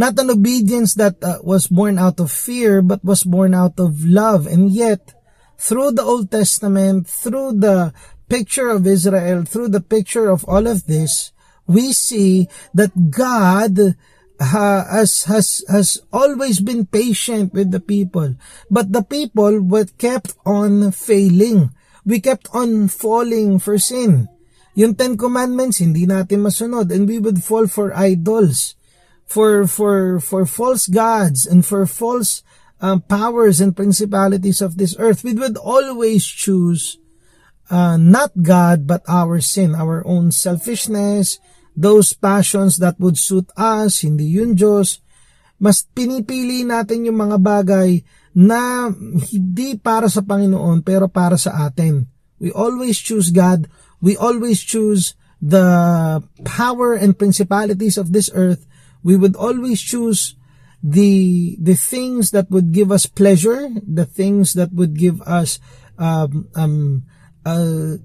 Not 0.00 0.16
an 0.16 0.32
obedience 0.32 0.96
that 0.96 1.20
uh, 1.20 1.44
was 1.44 1.68
born 1.68 2.00
out 2.00 2.24
of 2.24 2.32
fear 2.32 2.80
but 2.80 3.04
was 3.04 3.20
born 3.20 3.52
out 3.52 3.76
of 3.76 4.00
love 4.00 4.48
and 4.48 4.72
yet 4.72 5.12
through 5.60 5.92
the 5.92 6.00
Old 6.00 6.32
Testament, 6.32 7.04
through 7.04 7.60
the 7.60 7.92
picture 8.24 8.72
of 8.72 8.88
Israel, 8.88 9.44
through 9.44 9.68
the 9.68 9.84
picture 9.84 10.32
of 10.32 10.40
all 10.48 10.64
of 10.64 10.88
this, 10.88 11.36
we 11.68 11.92
see 11.92 12.48
that 12.72 13.12
God 13.12 13.76
has, 14.40 15.28
has, 15.28 15.60
has 15.68 16.00
always 16.08 16.64
been 16.64 16.88
patient 16.88 17.52
with 17.52 17.68
the 17.68 17.84
people. 17.84 18.40
But 18.70 18.96
the 18.96 19.04
people 19.04 19.60
were 19.60 19.84
kept 20.00 20.32
on 20.48 20.96
failing. 20.96 21.76
We 22.08 22.24
kept 22.24 22.48
on 22.56 22.88
falling 22.88 23.60
for 23.60 23.76
sin. 23.76 24.32
Yung 24.72 24.96
Ten 24.96 25.20
Commandments, 25.20 25.84
hindi 25.84 26.08
natin 26.08 26.40
masunod 26.40 26.88
and 26.88 27.04
we 27.04 27.20
would 27.20 27.44
fall 27.44 27.68
for 27.68 27.92
idols, 27.92 28.79
for, 29.30 29.70
for, 29.70 30.18
for 30.18 30.42
false 30.42 30.90
gods 30.90 31.46
and 31.46 31.62
for 31.62 31.86
false 31.86 32.42
um, 32.82 32.98
powers 33.06 33.62
and 33.62 33.78
principalities 33.78 34.58
of 34.58 34.74
this 34.74 34.98
earth. 34.98 35.22
We 35.22 35.38
would 35.38 35.54
always 35.54 36.26
choose 36.26 36.98
uh, 37.70 37.94
not 37.94 38.34
God 38.42 38.90
but 38.90 39.06
our 39.06 39.38
sin, 39.38 39.78
our 39.78 40.02
own 40.02 40.34
selfishness, 40.34 41.38
those 41.78 42.10
passions 42.12 42.82
that 42.82 42.98
would 42.98 43.14
suit 43.14 43.46
us, 43.54 44.02
hindi 44.02 44.26
yun 44.26 44.58
Diyos. 44.58 44.98
Mas 45.62 45.86
pinipili 45.86 46.66
natin 46.66 47.06
yung 47.06 47.22
mga 47.22 47.38
bagay 47.38 48.02
na 48.34 48.90
hindi 49.30 49.78
para 49.78 50.10
sa 50.10 50.26
Panginoon 50.26 50.82
pero 50.82 51.06
para 51.06 51.38
sa 51.38 51.70
atin. 51.70 52.10
We 52.42 52.50
always 52.50 52.98
choose 52.98 53.30
God. 53.30 53.70
We 54.02 54.18
always 54.18 54.64
choose 54.64 55.14
the 55.38 56.24
power 56.42 56.96
and 56.96 57.14
principalities 57.14 57.94
of 57.94 58.10
this 58.10 58.32
earth. 58.32 58.64
We 59.02 59.16
would 59.16 59.36
always 59.36 59.80
choose 59.80 60.36
the 60.82 61.56
the 61.60 61.76
things 61.76 62.30
that 62.30 62.50
would 62.50 62.72
give 62.72 62.90
us 62.90 63.06
pleasure, 63.06 63.68
the 63.86 64.06
things 64.06 64.54
that 64.54 64.72
would 64.72 64.96
give 64.96 65.20
us 65.22 65.60
um, 66.00 66.48
um, 66.56 67.04
uh, 67.44 68.00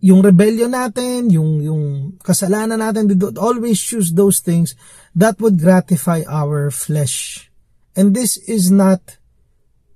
yung 0.00 0.24
rebellion 0.24 0.72
natin, 0.72 1.28
yung, 1.28 1.60
yung 1.60 1.84
kasalanan 2.24 2.80
natin, 2.80 3.08
we 3.08 3.16
would 3.16 3.36
always 3.36 3.80
choose 3.80 4.12
those 4.12 4.40
things 4.40 4.74
that 5.14 5.40
would 5.40 5.60
gratify 5.60 6.24
our 6.28 6.72
flesh. 6.72 7.48
And 7.94 8.16
this 8.16 8.36
is 8.48 8.72
not 8.72 9.20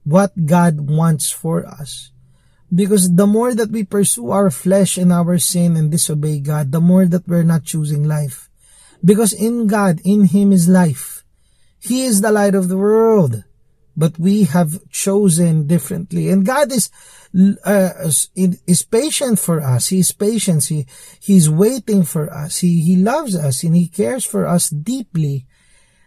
what 0.04 0.32
God 0.44 0.92
wants 0.92 1.32
for 1.32 1.64
us. 1.64 2.12
Because 2.68 3.16
the 3.16 3.26
more 3.26 3.54
that 3.54 3.70
we 3.70 3.84
pursue 3.84 4.30
our 4.30 4.50
flesh 4.50 4.98
and 4.98 5.12
our 5.12 5.38
sin 5.38 5.76
and 5.76 5.90
disobey 5.90 6.40
God, 6.40 6.72
the 6.72 6.80
more 6.80 7.06
that 7.06 7.26
we're 7.28 7.46
not 7.46 7.64
choosing 7.64 8.04
life. 8.04 8.43
Because 9.04 9.36
in 9.36 9.68
God, 9.68 10.00
in 10.02 10.32
Him 10.32 10.50
is 10.50 10.68
life. 10.68 11.24
He 11.78 12.08
is 12.08 12.24
the 12.24 12.32
light 12.32 12.56
of 12.56 12.72
the 12.72 12.80
world. 12.80 13.44
But 13.94 14.18
we 14.18 14.48
have 14.50 14.80
chosen 14.90 15.68
differently. 15.68 16.32
And 16.32 16.42
God 16.42 16.72
is 16.72 16.90
uh, 17.62 18.10
is 18.66 18.82
patient 18.82 19.38
for 19.38 19.60
us. 19.60 19.90
He 19.90 20.00
is 20.00 20.10
patient. 20.10 20.64
He, 20.66 20.86
he's 21.20 21.50
waiting 21.50 22.02
for 22.02 22.32
us. 22.32 22.58
He, 22.58 22.82
he 22.82 22.96
loves 22.96 23.36
us 23.36 23.62
and 23.62 23.76
He 23.76 23.86
cares 23.86 24.24
for 24.24 24.46
us 24.46 24.70
deeply. 24.70 25.46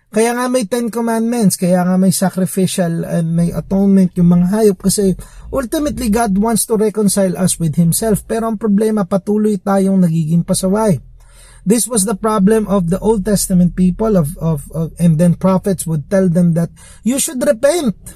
Kaya 0.08 0.32
nga 0.36 0.48
may 0.48 0.63
Ten 0.63 0.88
Commandments, 0.88 1.60
kaya 1.60 1.84
nga 1.84 2.00
may 2.00 2.16
sacrificial 2.16 3.04
and 3.04 3.36
may 3.36 3.51
atonement 3.51 4.16
yung 4.16 4.32
mga 4.36 4.48
hayop 4.51 4.80
kasi 4.80 5.12
ultimately 5.51 6.08
God 6.08 6.36
wants 6.39 6.63
to 6.63 6.80
reconcile 6.80 7.36
us 7.36 7.60
with 7.60 7.75
Himself. 7.75 8.24
Pero 8.24 8.48
ang 8.48 8.56
problema, 8.56 9.04
patuloy 9.04 9.60
tayong 9.60 10.00
nagiging 10.00 10.48
pasaway. 10.48 11.07
This 11.67 11.83
was 11.83 12.07
the 12.07 12.15
problem 12.15 12.63
of 12.71 12.88
the 12.88 13.00
Old 13.03 13.27
Testament 13.27 13.75
people 13.75 14.15
of, 14.15 14.38
of, 14.39 14.71
of 14.71 14.95
and 15.03 15.19
then 15.19 15.36
prophets 15.36 15.83
would 15.83 16.07
tell 16.09 16.31
them 16.31 16.55
that 16.55 16.71
you 17.03 17.19
should 17.19 17.43
repent. 17.43 18.15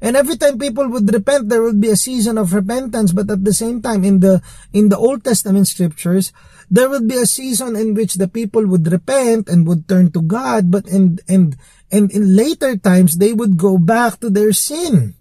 And 0.00 0.14
every 0.14 0.36
time 0.36 0.62
people 0.62 0.86
would 0.86 1.12
repent, 1.12 1.48
there 1.48 1.62
would 1.62 1.80
be 1.80 1.90
a 1.90 1.98
season 1.98 2.38
of 2.38 2.54
repentance. 2.54 3.10
But 3.10 3.30
at 3.32 3.42
the 3.42 3.52
same 3.52 3.82
time, 3.82 4.04
in 4.04 4.20
the, 4.20 4.40
in 4.72 4.90
the 4.90 4.96
Old 4.96 5.24
Testament 5.24 5.66
scriptures, 5.66 6.32
there 6.70 6.88
would 6.88 7.08
be 7.08 7.18
a 7.18 7.26
season 7.26 7.74
in 7.74 7.94
which 7.94 8.14
the 8.14 8.28
people 8.28 8.64
would 8.64 8.86
repent 8.86 9.48
and 9.48 9.66
would 9.66 9.88
turn 9.88 10.12
to 10.12 10.22
God. 10.22 10.70
But 10.70 10.86
in, 10.86 11.18
and, 11.26 11.56
and 11.90 12.12
in 12.12 12.36
later 12.36 12.76
times, 12.76 13.16
they 13.16 13.32
would 13.32 13.56
go 13.56 13.76
back 13.76 14.20
to 14.20 14.30
their 14.30 14.52
sin. 14.52 15.14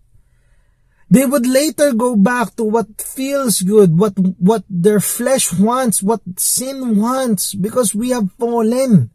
They 1.14 1.28
would 1.28 1.46
later 1.46 1.94
go 1.94 2.16
back 2.16 2.56
to 2.56 2.64
what 2.64 3.00
feels 3.00 3.62
good, 3.62 4.00
what, 4.00 4.18
what 4.18 4.64
their 4.68 5.00
flesh 5.00 5.54
wants, 5.54 6.02
what 6.02 6.22
sin 6.38 6.98
wants, 6.98 7.54
because 7.54 7.94
we 7.94 8.10
have 8.10 8.32
fallen. 8.40 9.12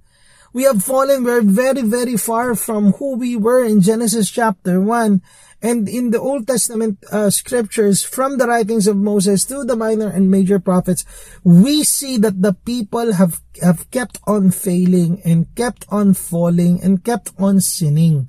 We 0.53 0.63
have 0.63 0.81
fallen. 0.81 1.25
We're 1.25 1.43
very, 1.43 1.83
very 1.83 2.17
far 2.17 2.55
from 2.55 2.93
who 2.93 3.17
we 3.17 3.35
were 3.35 3.65
in 3.65 3.81
Genesis 3.81 4.31
chapter 4.31 4.81
1 4.81 5.23
and 5.61 5.89
in 5.89 6.13
the 6.13 6.21
Old 6.21 6.47
Testament 6.47 7.03
uh, 7.11 7.31
scriptures, 7.31 8.05
from 8.05 8.39
the 8.39 8.47
writings 8.47 8.87
of 8.87 8.97
Moses 8.97 9.45
to 9.47 9.65
the 9.65 9.75
minor 9.75 10.07
and 10.07 10.31
major 10.31 10.61
prophets, 10.61 11.05
we 11.43 11.83
see 11.83 12.17
that 12.19 12.43
the 12.43 12.53
people 12.53 13.15
have, 13.15 13.41
have 13.61 13.91
kept 13.91 14.21
on 14.25 14.53
failing 14.53 15.21
and 15.25 15.53
kept 15.57 15.85
on 15.89 16.15
falling 16.15 16.81
and 16.81 17.03
kept 17.03 17.33
on 17.39 17.61
sinning. 17.61 18.29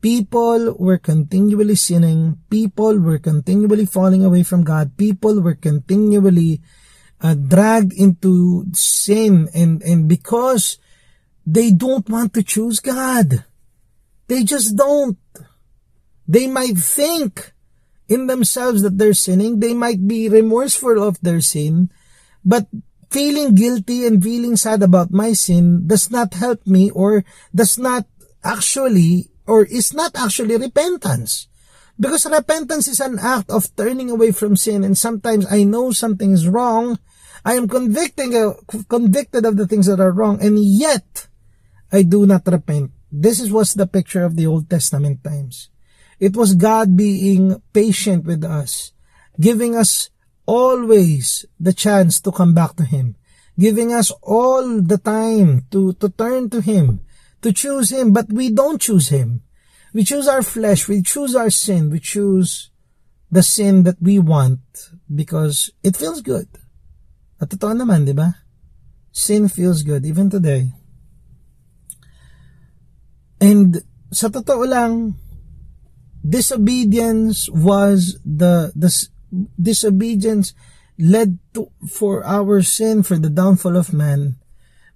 People 0.00 0.76
were 0.78 0.98
continually 0.98 1.76
sinning. 1.76 2.38
People 2.48 2.98
were 2.98 3.18
continually 3.18 3.84
falling 3.84 4.24
away 4.24 4.42
from 4.42 4.64
God. 4.64 4.96
People 4.96 5.40
were 5.40 5.54
continually 5.54 6.60
uh, 7.20 7.34
dragged 7.34 7.92
into 7.92 8.64
sin 8.72 9.48
and, 9.54 9.82
and 9.82 10.08
because 10.08 10.78
they 11.46 11.70
don't 11.70 12.08
want 12.08 12.32
to 12.34 12.42
choose 12.42 12.80
God. 12.80 13.44
They 14.28 14.44
just 14.44 14.76
don't. 14.76 15.18
They 16.26 16.46
might 16.46 16.78
think 16.78 17.52
in 18.08 18.26
themselves 18.26 18.82
that 18.82 18.96
they're 18.96 19.14
sinning. 19.14 19.60
They 19.60 19.74
might 19.74 20.06
be 20.06 20.28
remorseful 20.28 21.02
of 21.02 21.20
their 21.20 21.40
sin, 21.40 21.90
but 22.44 22.66
feeling 23.10 23.54
guilty 23.54 24.06
and 24.06 24.22
feeling 24.22 24.56
sad 24.56 24.82
about 24.82 25.10
my 25.10 25.32
sin 25.32 25.86
does 25.86 26.10
not 26.10 26.34
help 26.34 26.64
me 26.66 26.90
or 26.90 27.24
does 27.54 27.76
not 27.76 28.06
actually 28.44 29.28
or 29.50 29.66
is 29.66 29.90
not 29.90 30.14
actually 30.14 30.54
repentance. 30.54 31.50
Because 31.98 32.24
repentance 32.30 32.86
is 32.86 33.02
an 33.02 33.18
act 33.18 33.50
of 33.50 33.74
turning 33.74 34.08
away 34.08 34.30
from 34.30 34.54
sin 34.54 34.86
and 34.86 34.96
sometimes 34.96 35.44
I 35.50 35.66
know 35.66 35.90
something 35.90 36.30
is 36.30 36.46
wrong. 36.46 37.02
I 37.44 37.58
am 37.58 37.66
convicting, 37.66 38.38
uh, 38.38 38.54
convicted 38.88 39.44
of 39.44 39.58
the 39.58 39.66
things 39.66 39.90
that 39.90 39.98
are 39.98 40.14
wrong 40.14 40.38
and 40.40 40.54
yet 40.62 41.26
I 41.90 42.06
do 42.06 42.24
not 42.24 42.46
repent. 42.46 42.94
This 43.10 43.42
is 43.42 43.50
what's 43.50 43.74
the 43.74 43.90
picture 43.90 44.22
of 44.22 44.36
the 44.38 44.46
Old 44.46 44.70
Testament 44.70 45.24
times. 45.26 45.68
It 46.20 46.36
was 46.36 46.54
God 46.54 46.96
being 46.96 47.60
patient 47.72 48.24
with 48.24 48.44
us, 48.44 48.92
giving 49.40 49.74
us 49.74 50.10
always 50.46 51.44
the 51.58 51.72
chance 51.72 52.20
to 52.22 52.30
come 52.30 52.54
back 52.54 52.76
to 52.76 52.84
Him, 52.84 53.16
giving 53.58 53.92
us 53.92 54.12
all 54.22 54.80
the 54.80 54.98
time 54.98 55.66
to, 55.72 55.92
to 55.94 56.08
turn 56.08 56.48
to 56.50 56.60
Him, 56.60 57.00
to 57.42 57.52
choose 57.52 57.90
Him, 57.92 58.12
but 58.12 58.32
we 58.32 58.50
don't 58.50 58.80
choose 58.80 59.08
Him. 59.08 59.42
We 59.92 60.04
choose 60.04 60.28
our 60.28 60.42
flesh, 60.42 60.86
we 60.86 61.02
choose 61.02 61.34
our 61.34 61.50
sin, 61.50 61.90
we 61.90 61.98
choose 61.98 62.70
the 63.30 63.42
sin 63.42 63.82
that 63.84 64.00
we 64.00 64.18
want 64.18 64.60
because 65.12 65.70
it 65.82 65.96
feels 65.96 66.22
good. 66.22 66.46
At 67.40 67.50
totoo 67.50 67.74
naman, 67.74 68.06
di 68.06 68.12
ba? 68.12 68.36
Sin 69.10 69.48
feels 69.48 69.82
good, 69.82 70.06
even 70.06 70.30
today. 70.30 70.70
And 73.40 73.82
sa 74.12 74.28
totoo 74.28 74.68
lang, 74.68 75.16
disobedience 76.22 77.48
was 77.50 78.20
the, 78.22 78.70
the 78.76 78.90
disobedience 79.56 80.52
led 81.00 81.38
to 81.54 81.72
for 81.88 82.20
our 82.26 82.60
sin 82.60 83.02
for 83.02 83.16
the 83.16 83.32
downfall 83.32 83.78
of 83.78 83.94
man 83.94 84.36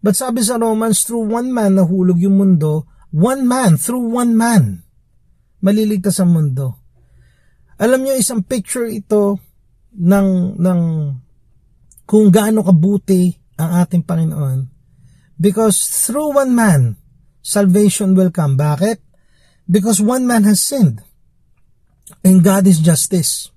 but 0.05 0.13
sabi 0.13 0.45
sa 0.45 0.61
Romans 0.61 1.01
through 1.09 1.25
one 1.25 1.49
man 1.49 1.81
nahulog 1.81 2.21
yung 2.21 2.37
mundo 2.37 2.85
one 3.09 3.49
man 3.49 3.81
through 3.81 4.05
one 4.05 4.37
man 4.37 4.85
maliligtas 5.65 6.21
ang 6.21 6.37
mundo 6.37 6.77
alam 7.81 8.05
niyo 8.05 8.21
isang 8.21 8.45
picture 8.45 8.85
ito 8.85 9.41
ng 9.97 10.61
ng 10.61 10.81
kung 12.05 12.29
gaano 12.29 12.61
kabuti 12.61 13.33
ang 13.57 13.81
ating 13.81 14.05
Panginoon 14.05 14.69
because 15.41 16.05
through 16.05 16.37
one 16.37 16.53
man 16.53 17.01
salvation 17.41 18.13
will 18.13 18.29
come 18.29 18.61
bakit 18.61 19.01
because 19.65 20.05
one 20.05 20.29
man 20.29 20.45
has 20.45 20.61
sinned 20.61 21.01
And 22.25 22.45
God 22.45 22.69
is 22.69 22.81
justice. 22.81 23.49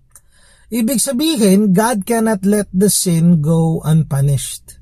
Ibig 0.67 0.99
sabihin, 0.99 1.71
God 1.71 2.03
cannot 2.03 2.43
let 2.43 2.67
the 2.71 2.91
sin 2.91 3.39
go 3.39 3.79
unpunished. 3.83 4.79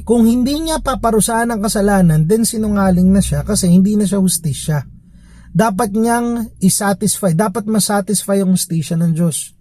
Kung 0.00 0.24
hindi 0.24 0.56
niya 0.56 0.80
paparusahan 0.80 1.52
ang 1.52 1.60
kasalanan, 1.60 2.24
then 2.24 2.48
sinungaling 2.48 3.12
na 3.12 3.20
siya 3.20 3.44
kasi 3.44 3.68
hindi 3.68 3.92
na 3.92 4.08
siya 4.08 4.24
hustisya. 4.24 4.88
Dapat 5.52 5.92
niyang 5.92 6.56
isatisfy, 6.64 7.36
dapat 7.36 7.68
masatisfy 7.68 8.40
ang 8.40 8.56
hustisya 8.56 8.96
ng 8.96 9.12
Diyos. 9.12 9.52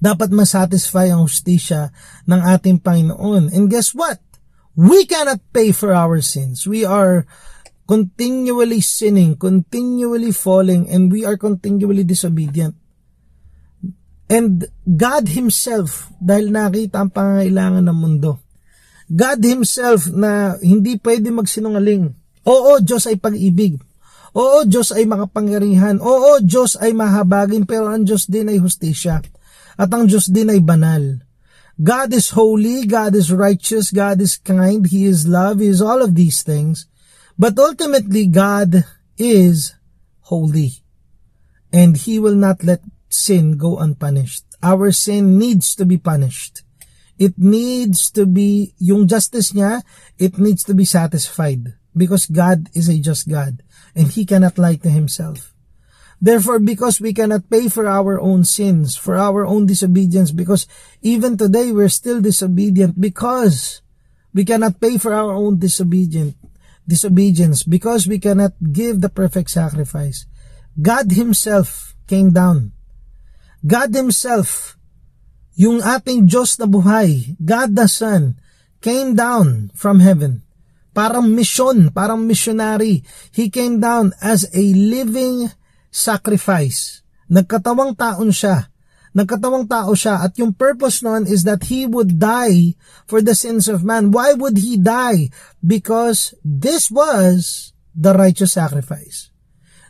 Dapat 0.00 0.32
masatisfy 0.32 1.12
ang 1.12 1.28
hustisya 1.28 1.92
ng 2.24 2.40
ating 2.40 2.80
Panginoon. 2.80 3.52
And 3.52 3.68
guess 3.68 3.92
what? 3.92 4.16
We 4.72 5.04
cannot 5.04 5.44
pay 5.52 5.76
for 5.76 5.92
our 5.92 6.24
sins. 6.24 6.64
We 6.64 6.88
are 6.88 7.28
continually 7.84 8.80
sinning, 8.80 9.36
continually 9.36 10.32
falling, 10.32 10.88
and 10.88 11.12
we 11.12 11.28
are 11.28 11.36
continually 11.36 12.08
disobedient. 12.08 12.72
And 14.32 14.64
God 14.88 15.28
Himself, 15.28 16.08
dahil 16.16 16.48
nakita 16.48 17.04
ang 17.04 17.12
pangangailangan 17.12 17.84
ng 17.84 17.98
mundo, 18.00 18.40
God 19.12 19.44
Himself 19.44 20.08
na 20.08 20.56
hindi 20.64 20.96
pwede 20.96 21.28
magsinungaling. 21.28 22.16
Oo, 22.48 22.80
Diyos 22.80 23.04
ay 23.04 23.20
pag-ibig. 23.20 23.76
Oo, 24.32 24.64
Diyos 24.64 24.96
ay 24.96 25.04
makapangyarihan. 25.04 26.00
Oo, 26.00 26.40
Diyos 26.40 26.80
ay 26.80 26.96
mahabagin, 26.96 27.68
pero 27.68 27.92
ang 27.92 28.08
Diyos 28.08 28.24
din 28.24 28.48
ay 28.48 28.56
hustisya. 28.56 29.20
At 29.76 29.92
ang 29.92 30.08
Diyos 30.08 30.32
din 30.32 30.48
ay 30.48 30.64
banal. 30.64 31.20
God 31.76 32.16
is 32.16 32.32
holy, 32.32 32.88
God 32.88 33.12
is 33.12 33.28
righteous, 33.28 33.92
God 33.92 34.24
is 34.24 34.40
kind, 34.40 34.88
He 34.88 35.04
is 35.04 35.28
love, 35.28 35.60
He 35.60 35.68
is 35.68 35.84
all 35.84 36.00
of 36.00 36.16
these 36.16 36.40
things. 36.40 36.88
But 37.36 37.60
ultimately, 37.60 38.28
God 38.28 38.84
is 39.20 39.76
holy. 40.28 40.80
And 41.72 41.96
He 41.96 42.16
will 42.16 42.36
not 42.36 42.64
let 42.64 42.80
sin 43.12 43.60
go 43.60 43.76
unpunished. 43.76 44.44
Our 44.64 44.92
sin 44.92 45.36
needs 45.36 45.76
to 45.76 45.84
be 45.84 45.96
punished. 46.00 46.64
It 47.22 47.38
needs 47.38 48.10
to 48.18 48.26
be, 48.26 48.74
yung 48.82 49.06
justice 49.06 49.54
niya, 49.54 49.86
it 50.18 50.42
needs 50.42 50.66
to 50.66 50.74
be 50.74 50.82
satisfied. 50.82 51.78
Because 51.94 52.26
God 52.26 52.66
is 52.74 52.90
a 52.90 52.98
just 52.98 53.30
God. 53.30 53.62
And 53.94 54.10
He 54.10 54.26
cannot 54.26 54.58
lie 54.58 54.82
to 54.82 54.90
Himself. 54.90 55.54
Therefore, 56.18 56.58
because 56.58 56.98
we 56.98 57.14
cannot 57.14 57.46
pay 57.46 57.70
for 57.70 57.86
our 57.86 58.18
own 58.18 58.42
sins, 58.42 58.98
for 58.98 59.14
our 59.14 59.46
own 59.46 59.66
disobedience, 59.66 60.34
because 60.34 60.66
even 61.02 61.38
today 61.38 61.70
we're 61.70 61.92
still 61.92 62.18
disobedient 62.18 62.98
because 62.98 63.82
we 64.34 64.42
cannot 64.42 64.80
pay 64.80 64.98
for 64.98 65.14
our 65.14 65.34
own 65.34 65.58
disobedient, 65.58 66.34
disobedience, 66.86 67.62
because 67.62 68.06
we 68.06 68.18
cannot 68.18 68.54
give 68.72 69.02
the 69.02 69.10
perfect 69.10 69.50
sacrifice. 69.50 70.26
God 70.80 71.10
Himself 71.12 71.94
came 72.06 72.30
down 72.30 72.72
God 73.64 73.94
Himself, 73.94 74.76
yung 75.56 75.84
ating 75.84 76.24
Diyos 76.28 76.56
na 76.56 76.64
buhay, 76.64 77.36
God 77.36 77.76
the 77.76 77.88
Son, 77.88 78.40
came 78.80 79.12
down 79.12 79.70
from 79.76 80.00
heaven. 80.00 80.42
Parang 80.92 81.32
mission, 81.32 81.88
parang 81.88 82.28
missionary. 82.28 83.00
He 83.32 83.48
came 83.48 83.80
down 83.80 84.12
as 84.20 84.44
a 84.52 84.64
living 84.76 85.48
sacrifice. 85.88 87.00
Nagkatawang 87.32 87.96
taon 87.96 88.28
siya. 88.28 88.68
Nagkatawang 89.12 89.68
tao 89.68 89.92
siya 89.92 90.24
at 90.24 90.36
yung 90.40 90.56
purpose 90.56 91.04
nun 91.04 91.28
is 91.28 91.44
that 91.44 91.68
he 91.68 91.84
would 91.84 92.16
die 92.16 92.72
for 93.04 93.20
the 93.20 93.36
sins 93.36 93.68
of 93.68 93.84
man. 93.84 94.08
Why 94.08 94.32
would 94.32 94.56
he 94.56 94.80
die? 94.80 95.28
Because 95.60 96.32
this 96.40 96.88
was 96.88 97.72
the 97.92 98.16
righteous 98.16 98.56
sacrifice. 98.56 99.28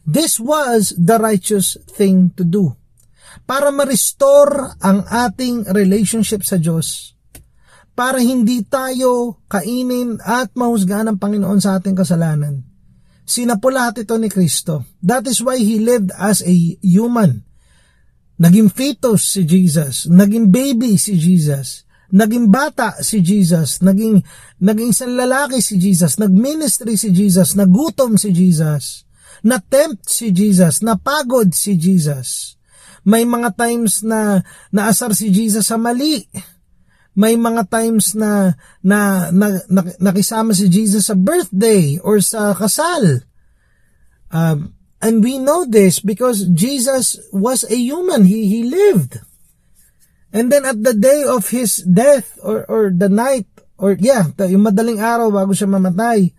This 0.02 0.42
was 0.42 0.90
the 0.98 1.22
righteous 1.22 1.78
thing 1.86 2.34
to 2.34 2.42
do 2.42 2.74
para 3.44 3.72
ma-restore 3.72 4.76
ang 4.80 5.04
ating 5.08 5.68
relationship 5.72 6.44
sa 6.44 6.60
Diyos, 6.60 7.16
para 7.92 8.20
hindi 8.20 8.64
tayo 8.64 9.42
kainin 9.52 10.16
at 10.24 10.52
mahusgahan 10.56 11.12
ng 11.12 11.18
Panginoon 11.20 11.60
sa 11.60 11.76
ating 11.76 11.96
kasalanan. 11.96 12.64
Sinapo 13.22 13.70
lahat 13.70 14.02
ito 14.02 14.16
ni 14.18 14.28
Kristo. 14.32 14.84
That 15.00 15.28
is 15.28 15.40
why 15.40 15.60
He 15.60 15.78
lived 15.78 16.10
as 16.16 16.42
a 16.42 16.54
human. 16.82 17.44
Naging 18.42 18.72
fetus 18.72 19.38
si 19.38 19.46
Jesus, 19.46 20.10
naging 20.10 20.50
baby 20.50 20.98
si 20.98 21.14
Jesus, 21.14 21.86
naging 22.10 22.50
bata 22.50 22.98
si 23.00 23.22
Jesus, 23.22 23.78
naging, 23.80 24.20
naging 24.58 24.90
isang 24.90 25.14
lalaki 25.14 25.62
si 25.62 25.78
Jesus, 25.78 26.18
nagministry 26.18 26.98
si 26.98 27.14
Jesus, 27.14 27.54
nagutom 27.54 28.18
si 28.18 28.34
Jesus, 28.34 29.06
na-tempt 29.46 30.10
si 30.10 30.34
Jesus, 30.34 30.82
napagod 30.82 31.54
si 31.54 31.78
Jesus. 31.78 32.58
May 33.02 33.26
mga 33.26 33.58
times 33.58 34.06
na 34.06 34.46
naasar 34.70 35.14
si 35.14 35.30
Jesus 35.34 35.66
sa 35.66 35.78
mali. 35.78 36.22
May 37.12 37.36
mga 37.36 37.68
times 37.68 38.16
na, 38.16 38.56
na, 38.80 39.28
na, 39.34 39.60
na 39.68 39.82
nakisama 40.00 40.56
si 40.56 40.70
Jesus 40.70 41.10
sa 41.10 41.16
birthday 41.18 42.00
or 42.00 42.22
sa 42.24 42.56
kasal. 42.56 43.26
Um, 44.32 44.72
and 45.02 45.20
we 45.20 45.36
know 45.36 45.68
this 45.68 46.00
because 46.00 46.48
Jesus 46.48 47.20
was 47.34 47.68
a 47.68 47.76
human. 47.76 48.24
He, 48.24 48.48
he 48.48 48.64
lived. 48.64 49.20
And 50.32 50.48
then 50.48 50.64
at 50.64 50.80
the 50.80 50.96
day 50.96 51.28
of 51.28 51.52
his 51.52 51.84
death 51.84 52.40
or, 52.40 52.64
or 52.64 52.88
the 52.88 53.12
night, 53.12 53.44
or 53.76 53.98
yeah, 54.00 54.24
yung 54.48 54.64
madaling 54.64 55.02
araw 55.02 55.28
bago 55.28 55.52
siya 55.52 55.68
mamatay, 55.68 56.32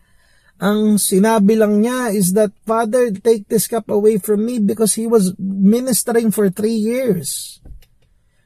ang 0.64 0.96
sinabi 0.96 1.60
lang 1.60 1.84
niya 1.84 2.16
is 2.16 2.32
that, 2.40 2.56
Father, 2.64 3.12
take 3.12 3.52
this 3.52 3.68
cup 3.68 3.92
away 3.92 4.16
from 4.16 4.48
me 4.48 4.64
because 4.64 4.96
he 4.96 5.04
was 5.04 5.36
ministering 5.36 6.32
for 6.32 6.48
three 6.48 6.80
years. 6.80 7.60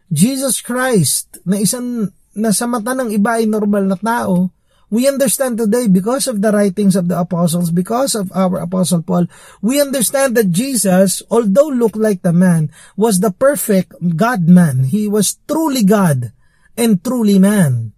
Jesus 0.10 0.65
Christ, 0.65 1.38
na 1.45 1.62
isang, 1.62 2.10
na 2.34 2.49
sa 2.49 2.65
mata 2.65 2.97
ng 2.97 3.13
iba 3.13 3.38
ay 3.38 3.45
normal 3.45 3.86
na 3.86 3.99
tao, 4.01 4.49
we 4.89 5.06
understand 5.06 5.60
today 5.62 5.86
because 5.86 6.25
of 6.25 6.41
the 6.41 6.49
writings 6.49 6.95
of 6.95 7.06
the 7.06 7.19
apostles, 7.19 7.69
because 7.69 8.15
of 8.15 8.32
our 8.34 8.65
apostle 8.65 9.03
Paul, 9.03 9.27
we 9.62 9.77
understand 9.77 10.34
that 10.39 10.49
Jesus, 10.49 11.21
although 11.30 11.69
looked 11.69 11.99
like 11.99 12.23
the 12.23 12.34
man, 12.34 12.71
was 12.95 13.19
the 13.19 13.36
perfect 13.36 13.93
God-man. 13.99 14.89
He 14.89 15.06
was 15.06 15.38
truly 15.45 15.84
God 15.84 16.32
and 16.80 17.03
truly 17.03 17.38
man. 17.38 17.93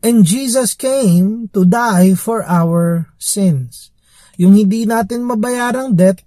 And 0.00 0.24
Jesus 0.24 0.72
came 0.72 1.52
to 1.52 1.68
die 1.68 2.16
for 2.16 2.40
our 2.48 3.12
sins. 3.20 3.92
Yung 4.40 4.56
hindi 4.56 4.88
natin 4.88 5.28
mabayarang 5.28 5.92
debt, 5.92 6.24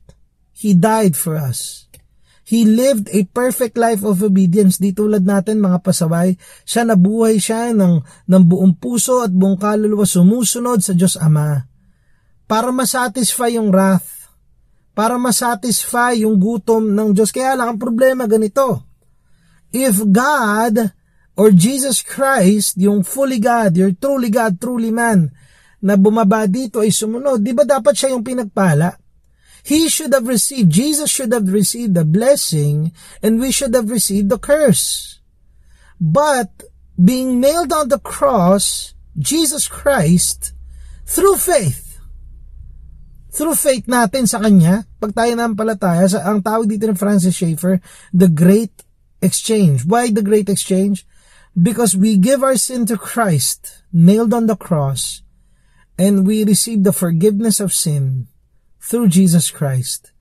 He 0.54 0.78
died 0.78 1.18
for 1.18 1.34
us. 1.34 1.90
He 2.46 2.70
lived 2.70 3.10
a 3.10 3.26
perfect 3.26 3.74
life 3.80 4.06
of 4.06 4.22
obedience. 4.22 4.78
Di 4.78 4.94
tulad 4.94 5.26
natin 5.26 5.58
mga 5.58 5.82
pasaway, 5.82 6.38
siya 6.62 6.86
nabuhay 6.86 7.42
siya 7.42 7.74
ng, 7.74 8.06
ng 8.30 8.44
buong 8.46 8.78
puso 8.78 9.26
at 9.26 9.34
buong 9.34 9.58
kaluluwa 9.58 10.06
sumusunod 10.06 10.86
sa 10.86 10.94
Diyos 10.94 11.18
Ama. 11.18 11.66
Para 12.46 12.70
masatisfy 12.70 13.58
yung 13.58 13.74
wrath. 13.74 14.30
Para 14.94 15.18
masatisfy 15.18 16.22
yung 16.22 16.38
gutom 16.38 16.94
ng 16.94 17.18
Diyos. 17.18 17.34
Kaya 17.34 17.58
lang 17.58 17.74
ang 17.74 17.80
problema 17.82 18.30
ganito. 18.30 18.86
If 19.74 20.06
God 20.06 20.94
or 21.34 21.50
Jesus 21.50 22.06
Christ, 22.06 22.78
yung 22.78 23.02
fully 23.02 23.41
God, 23.41 23.78
your 23.78 23.93
truly 23.98 24.30
God, 24.30 24.62
truly 24.62 24.93
man, 24.93 25.34
na 25.82 25.98
bumaba 25.98 26.46
dito 26.46 26.80
ay 26.80 26.93
sumunod, 26.93 27.41
di 27.41 27.52
ba 27.52 27.65
dapat 27.65 27.98
siya 27.98 28.13
yung 28.13 28.24
pinagpala? 28.24 28.96
He 29.63 29.88
should 29.88 30.12
have 30.12 30.28
received, 30.28 30.69
Jesus 30.69 31.08
should 31.08 31.32
have 31.32 31.48
received 31.48 31.96
the 31.96 32.04
blessing 32.04 32.91
and 33.24 33.39
we 33.39 33.50
should 33.50 33.72
have 33.74 33.88
received 33.88 34.28
the 34.28 34.38
curse. 34.38 35.19
But 36.04 36.67
being 37.00 37.39
nailed 37.39 37.72
on 37.72 37.88
the 37.88 38.00
cross, 38.00 38.91
Jesus 39.15 39.72
Christ, 39.72 40.52
through 41.08 41.39
faith, 41.39 42.00
through 43.32 43.56
faith 43.56 43.88
natin 43.88 44.28
sa 44.28 44.43
Kanya, 44.43 44.84
pag 45.00 45.15
tayo 45.15 45.32
nampalataya, 45.34 46.06
ang 46.28 46.43
tawag 46.43 46.67
dito 46.67 46.86
ng 46.86 47.00
Francis 47.00 47.34
Schaeffer, 47.34 47.80
the 48.12 48.28
Great 48.28 48.84
Exchange. 49.24 49.88
Why 49.88 50.12
the 50.12 50.22
Great 50.22 50.52
Exchange? 50.52 51.08
Because 51.54 51.96
we 51.96 52.18
give 52.18 52.42
our 52.42 52.58
sin 52.58 52.86
to 52.89 52.98
Christ 52.98 53.84
nailed 53.94 54.34
on 54.34 54.48
the 54.48 54.58
cross 54.58 55.22
and 55.98 56.26
we 56.26 56.44
receive 56.44 56.84
the 56.84 56.94
forgiveness 56.94 57.60
of 57.60 57.74
sin 57.74 58.28
through 58.82 59.10
Jesus 59.10 59.52
Christ. 59.52 60.12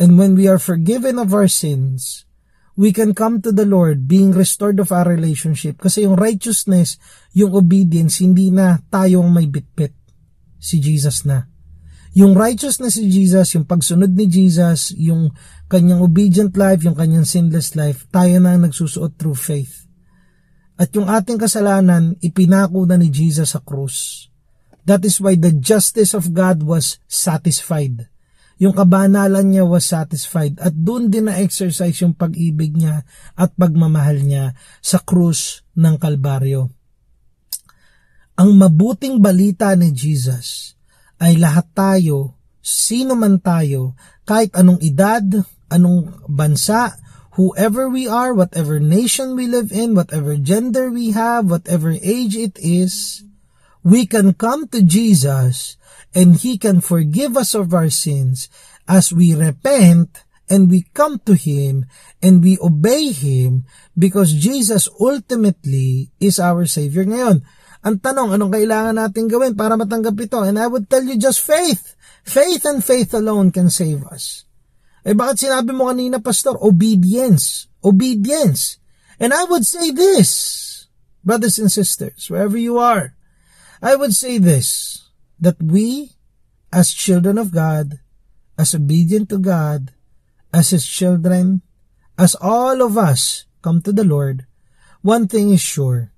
And 0.00 0.16
when 0.16 0.34
we 0.34 0.48
are 0.48 0.58
forgiven 0.58 1.20
of 1.20 1.36
our 1.36 1.48
sins, 1.48 2.24
we 2.72 2.96
can 2.96 3.12
come 3.12 3.44
to 3.44 3.52
the 3.52 3.68
Lord 3.68 4.08
being 4.08 4.32
restored 4.32 4.80
of 4.80 4.88
our 4.88 5.04
relationship. 5.04 5.76
Kasi 5.76 6.08
yung 6.08 6.16
righteousness, 6.16 6.96
yung 7.36 7.52
obedience, 7.52 8.24
hindi 8.24 8.48
na 8.48 8.80
tayong 8.88 9.28
may 9.28 9.44
bitbit. 9.44 9.92
Si 10.56 10.80
Jesus 10.80 11.28
na. 11.28 11.44
Yung 12.16 12.32
righteousness 12.32 12.96
si 12.96 13.12
Jesus, 13.12 13.52
yung 13.52 13.68
pagsunod 13.68 14.16
ni 14.16 14.26
Jesus, 14.26 14.96
yung 14.96 15.30
kanyang 15.68 16.00
obedient 16.00 16.56
life, 16.56 16.80
yung 16.82 16.96
kanyang 16.96 17.28
sinless 17.28 17.76
life, 17.76 18.08
tayo 18.08 18.40
na 18.40 18.56
nagsusuot 18.56 19.20
through 19.20 19.36
faith. 19.36 19.89
At 20.80 20.96
yung 20.96 21.12
ating 21.12 21.36
kasalanan, 21.36 22.16
ipinako 22.24 22.88
na 22.88 22.96
ni 22.96 23.12
Jesus 23.12 23.52
sa 23.52 23.60
krus. 23.60 24.28
That 24.88 25.04
is 25.04 25.20
why 25.20 25.36
the 25.36 25.52
justice 25.52 26.16
of 26.16 26.32
God 26.32 26.64
was 26.64 26.96
satisfied. 27.04 28.08
Yung 28.56 28.72
kabanalan 28.72 29.52
niya 29.52 29.68
was 29.68 29.88
satisfied 29.88 30.56
at 30.56 30.72
doon 30.72 31.12
din 31.12 31.28
na-exercise 31.28 32.00
yung 32.00 32.16
pag-ibig 32.16 32.76
niya 32.76 33.04
at 33.36 33.52
pagmamahal 33.56 34.24
niya 34.24 34.56
sa 34.80 35.00
krus 35.04 35.64
ng 35.76 36.00
Kalbaryo. 36.00 36.72
Ang 38.40 38.56
mabuting 38.56 39.20
balita 39.20 39.76
ni 39.76 39.92
Jesus 39.92 40.76
ay 41.20 41.36
lahat 41.36 41.72
tayo, 41.76 42.40
sino 42.64 43.12
man 43.16 43.36
tayo, 43.40 43.96
kahit 44.24 44.56
anong 44.56 44.80
edad, 44.80 45.24
anong 45.68 46.24
bansa, 46.24 46.96
whoever 47.40 47.88
we 47.88 48.04
are, 48.04 48.36
whatever 48.36 48.76
nation 48.76 49.32
we 49.32 49.48
live 49.48 49.72
in, 49.72 49.96
whatever 49.96 50.36
gender 50.36 50.92
we 50.92 51.16
have, 51.16 51.48
whatever 51.48 51.96
age 51.96 52.36
it 52.36 52.60
is, 52.60 53.24
we 53.80 54.04
can 54.04 54.36
come 54.36 54.68
to 54.68 54.84
Jesus 54.84 55.80
and 56.12 56.36
He 56.36 56.60
can 56.60 56.84
forgive 56.84 57.40
us 57.40 57.56
of 57.56 57.72
our 57.72 57.88
sins 57.88 58.52
as 58.84 59.08
we 59.08 59.32
repent 59.32 60.20
and 60.52 60.68
we 60.68 60.84
come 60.92 61.16
to 61.24 61.32
Him 61.32 61.88
and 62.20 62.44
we 62.44 62.60
obey 62.60 63.08
Him 63.08 63.64
because 63.96 64.36
Jesus 64.36 64.84
ultimately 65.00 66.12
is 66.20 66.36
our 66.36 66.68
Savior. 66.68 67.08
Ngayon, 67.08 67.40
ang 67.80 67.96
tanong, 68.04 68.36
anong 68.36 68.52
kailangan 68.52 69.00
natin 69.00 69.32
gawin 69.32 69.56
para 69.56 69.80
matanggap 69.80 70.12
ito? 70.20 70.44
And 70.44 70.60
I 70.60 70.68
would 70.68 70.92
tell 70.92 71.00
you 71.00 71.16
just 71.16 71.40
faith. 71.40 71.96
Faith 72.20 72.68
and 72.68 72.84
faith 72.84 73.16
alone 73.16 73.48
can 73.48 73.72
save 73.72 74.04
us. 74.12 74.44
Eh 75.04 75.16
bakit 75.16 75.48
sinabi 75.48 75.72
mo 75.72 75.88
kanina, 75.88 76.20
Pastor? 76.20 76.56
Obedience. 76.60 77.68
Obedience. 77.80 78.76
And 79.20 79.32
I 79.32 79.44
would 79.48 79.64
say 79.64 79.92
this, 79.92 80.88
brothers 81.24 81.60
and 81.60 81.72
sisters, 81.72 82.28
wherever 82.28 82.56
you 82.56 82.80
are, 82.80 83.16
I 83.80 83.96
would 83.96 84.12
say 84.12 84.36
this, 84.36 85.00
that 85.40 85.60
we, 85.60 86.16
as 86.72 86.92
children 86.92 87.40
of 87.40 87.52
God, 87.52 88.00
as 88.60 88.76
obedient 88.76 89.32
to 89.32 89.40
God, 89.40 89.92
as 90.52 90.72
His 90.76 90.84
children, 90.84 91.64
as 92.20 92.36
all 92.36 92.84
of 92.84 93.00
us 93.00 93.48
come 93.64 93.80
to 93.84 93.92
the 93.92 94.04
Lord, 94.04 94.44
one 95.00 95.28
thing 95.28 95.52
is 95.52 95.64
sure, 95.64 96.12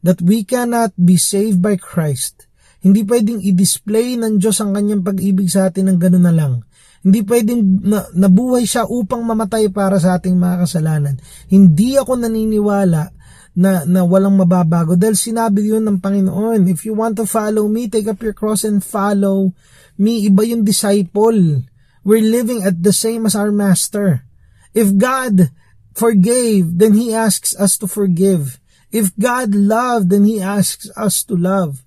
that 0.00 0.24
we 0.24 0.44
cannot 0.44 0.96
be 0.96 1.20
saved 1.20 1.60
by 1.60 1.76
Christ. 1.76 2.48
Hindi 2.80 3.04
pwedeng 3.04 3.44
i-display 3.44 4.16
ng 4.16 4.40
Diyos 4.40 4.58
ang 4.64 4.72
kanyang 4.74 5.04
pag-ibig 5.04 5.52
sa 5.52 5.68
atin 5.68 5.92
ng 5.92 5.98
gano'n 6.00 6.24
na 6.26 6.34
lang. 6.34 6.64
Hindi 7.02 7.26
pwedeng 7.26 7.62
na, 7.82 8.06
nabuhay 8.14 8.62
siya 8.62 8.86
upang 8.86 9.26
mamatay 9.26 9.70
para 9.74 9.98
sa 9.98 10.18
ating 10.18 10.38
mga 10.38 10.66
kasalanan. 10.66 11.14
Hindi 11.50 11.98
ako 11.98 12.14
naniniwala 12.14 13.10
na, 13.58 13.84
na 13.84 14.00
walang 14.06 14.38
mababago 14.38 14.96
dahil 14.96 15.18
sinabi 15.18 15.68
yun 15.68 15.84
ng 15.84 15.98
Panginoon, 16.00 16.70
if 16.70 16.86
you 16.86 16.94
want 16.96 17.18
to 17.18 17.26
follow 17.26 17.68
me, 17.68 17.90
take 17.90 18.06
up 18.08 18.22
your 18.22 18.32
cross 18.32 18.64
and 18.64 18.80
follow 18.80 19.52
me. 19.98 20.24
Iba 20.30 20.46
yung 20.46 20.62
disciple. 20.64 21.66
We're 22.06 22.24
living 22.24 22.62
at 22.62 22.80
the 22.80 22.94
same 22.94 23.26
as 23.26 23.34
our 23.36 23.52
master. 23.52 24.24
If 24.72 24.94
God 24.96 25.52
forgave, 25.92 26.78
then 26.80 26.94
He 26.96 27.12
asks 27.12 27.52
us 27.58 27.76
to 27.82 27.86
forgive. 27.90 28.62
If 28.94 29.12
God 29.18 29.54
loved, 29.54 30.10
then 30.10 30.24
He 30.24 30.40
asks 30.40 30.88
us 30.96 31.26
to 31.28 31.36
love. 31.36 31.84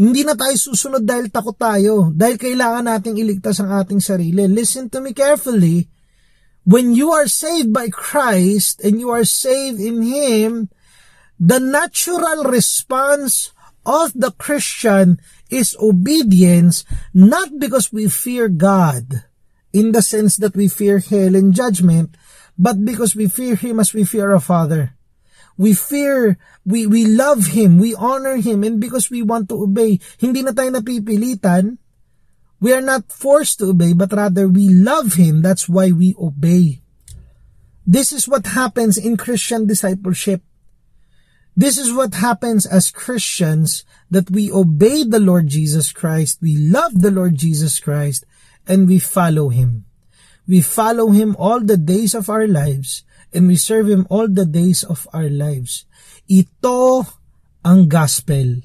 Hindi 0.00 0.24
na 0.24 0.32
tayo 0.32 0.56
susunod 0.56 1.04
dahil 1.04 1.28
takot 1.28 1.52
tayo, 1.60 2.08
dahil 2.08 2.40
kailangan 2.40 2.88
nating 2.88 3.20
iligtas 3.20 3.60
ang 3.60 3.68
ating 3.84 4.00
sarili. 4.00 4.48
Listen 4.48 4.88
to 4.88 4.96
me 5.04 5.12
carefully. 5.12 5.92
When 6.64 6.96
you 6.96 7.12
are 7.12 7.28
saved 7.28 7.68
by 7.68 7.92
Christ 7.92 8.80
and 8.80 8.96
you 8.96 9.12
are 9.12 9.28
saved 9.28 9.76
in 9.76 10.00
Him, 10.00 10.72
the 11.36 11.60
natural 11.60 12.48
response 12.48 13.52
of 13.84 14.16
the 14.16 14.32
Christian 14.40 15.20
is 15.52 15.76
obedience, 15.76 16.88
not 17.12 17.60
because 17.60 17.92
we 17.92 18.08
fear 18.08 18.48
God, 18.48 19.28
in 19.76 19.92
the 19.92 20.00
sense 20.00 20.40
that 20.40 20.56
we 20.56 20.72
fear 20.72 21.04
hell 21.04 21.36
and 21.36 21.52
judgment, 21.52 22.16
but 22.56 22.80
because 22.88 23.12
we 23.12 23.28
fear 23.28 23.52
Him 23.52 23.76
as 23.76 23.92
we 23.92 24.08
fear 24.08 24.32
our 24.32 24.40
Father. 24.40 24.96
We 25.60 25.76
fear, 25.76 26.40
we, 26.64 26.88
we 26.88 27.04
love 27.04 27.52
Him, 27.52 27.76
we 27.76 27.92
honor 27.94 28.40
Him, 28.40 28.64
and 28.64 28.80
because 28.80 29.12
we 29.12 29.20
want 29.20 29.52
to 29.52 29.60
obey, 29.68 30.00
hindi 30.16 30.40
na 30.40 30.56
tayo 30.56 30.72
napipilitan, 30.72 31.76
we 32.64 32.72
are 32.72 32.80
not 32.80 33.12
forced 33.12 33.60
to 33.60 33.76
obey, 33.76 33.92
but 33.92 34.08
rather 34.08 34.48
we 34.48 34.72
love 34.72 35.20
Him, 35.20 35.44
that's 35.44 35.68
why 35.68 35.92
we 35.92 36.16
obey. 36.16 36.80
This 37.84 38.08
is 38.08 38.24
what 38.24 38.56
happens 38.56 38.96
in 38.96 39.20
Christian 39.20 39.68
discipleship. 39.68 40.40
This 41.52 41.76
is 41.76 41.92
what 41.92 42.16
happens 42.16 42.64
as 42.64 42.88
Christians 42.88 43.84
that 44.08 44.32
we 44.32 44.48
obey 44.48 45.04
the 45.04 45.20
Lord 45.20 45.52
Jesus 45.52 45.92
Christ, 45.92 46.40
we 46.40 46.56
love 46.56 47.04
the 47.04 47.12
Lord 47.12 47.36
Jesus 47.36 47.76
Christ, 47.76 48.24
and 48.64 48.88
we 48.88 48.96
follow 48.96 49.52
Him. 49.52 49.84
We 50.48 50.64
follow 50.64 51.12
Him 51.12 51.36
all 51.36 51.60
the 51.60 51.76
days 51.76 52.16
of 52.16 52.32
our 52.32 52.48
lives 52.48 53.04
and 53.32 53.48
we 53.48 53.56
serve 53.56 53.88
Him 53.88 54.06
all 54.10 54.28
the 54.28 54.46
days 54.46 54.82
of 54.84 55.08
our 55.12 55.28
lives. 55.28 55.84
Ito 56.30 57.06
ang 57.66 57.90
gospel 57.90 58.62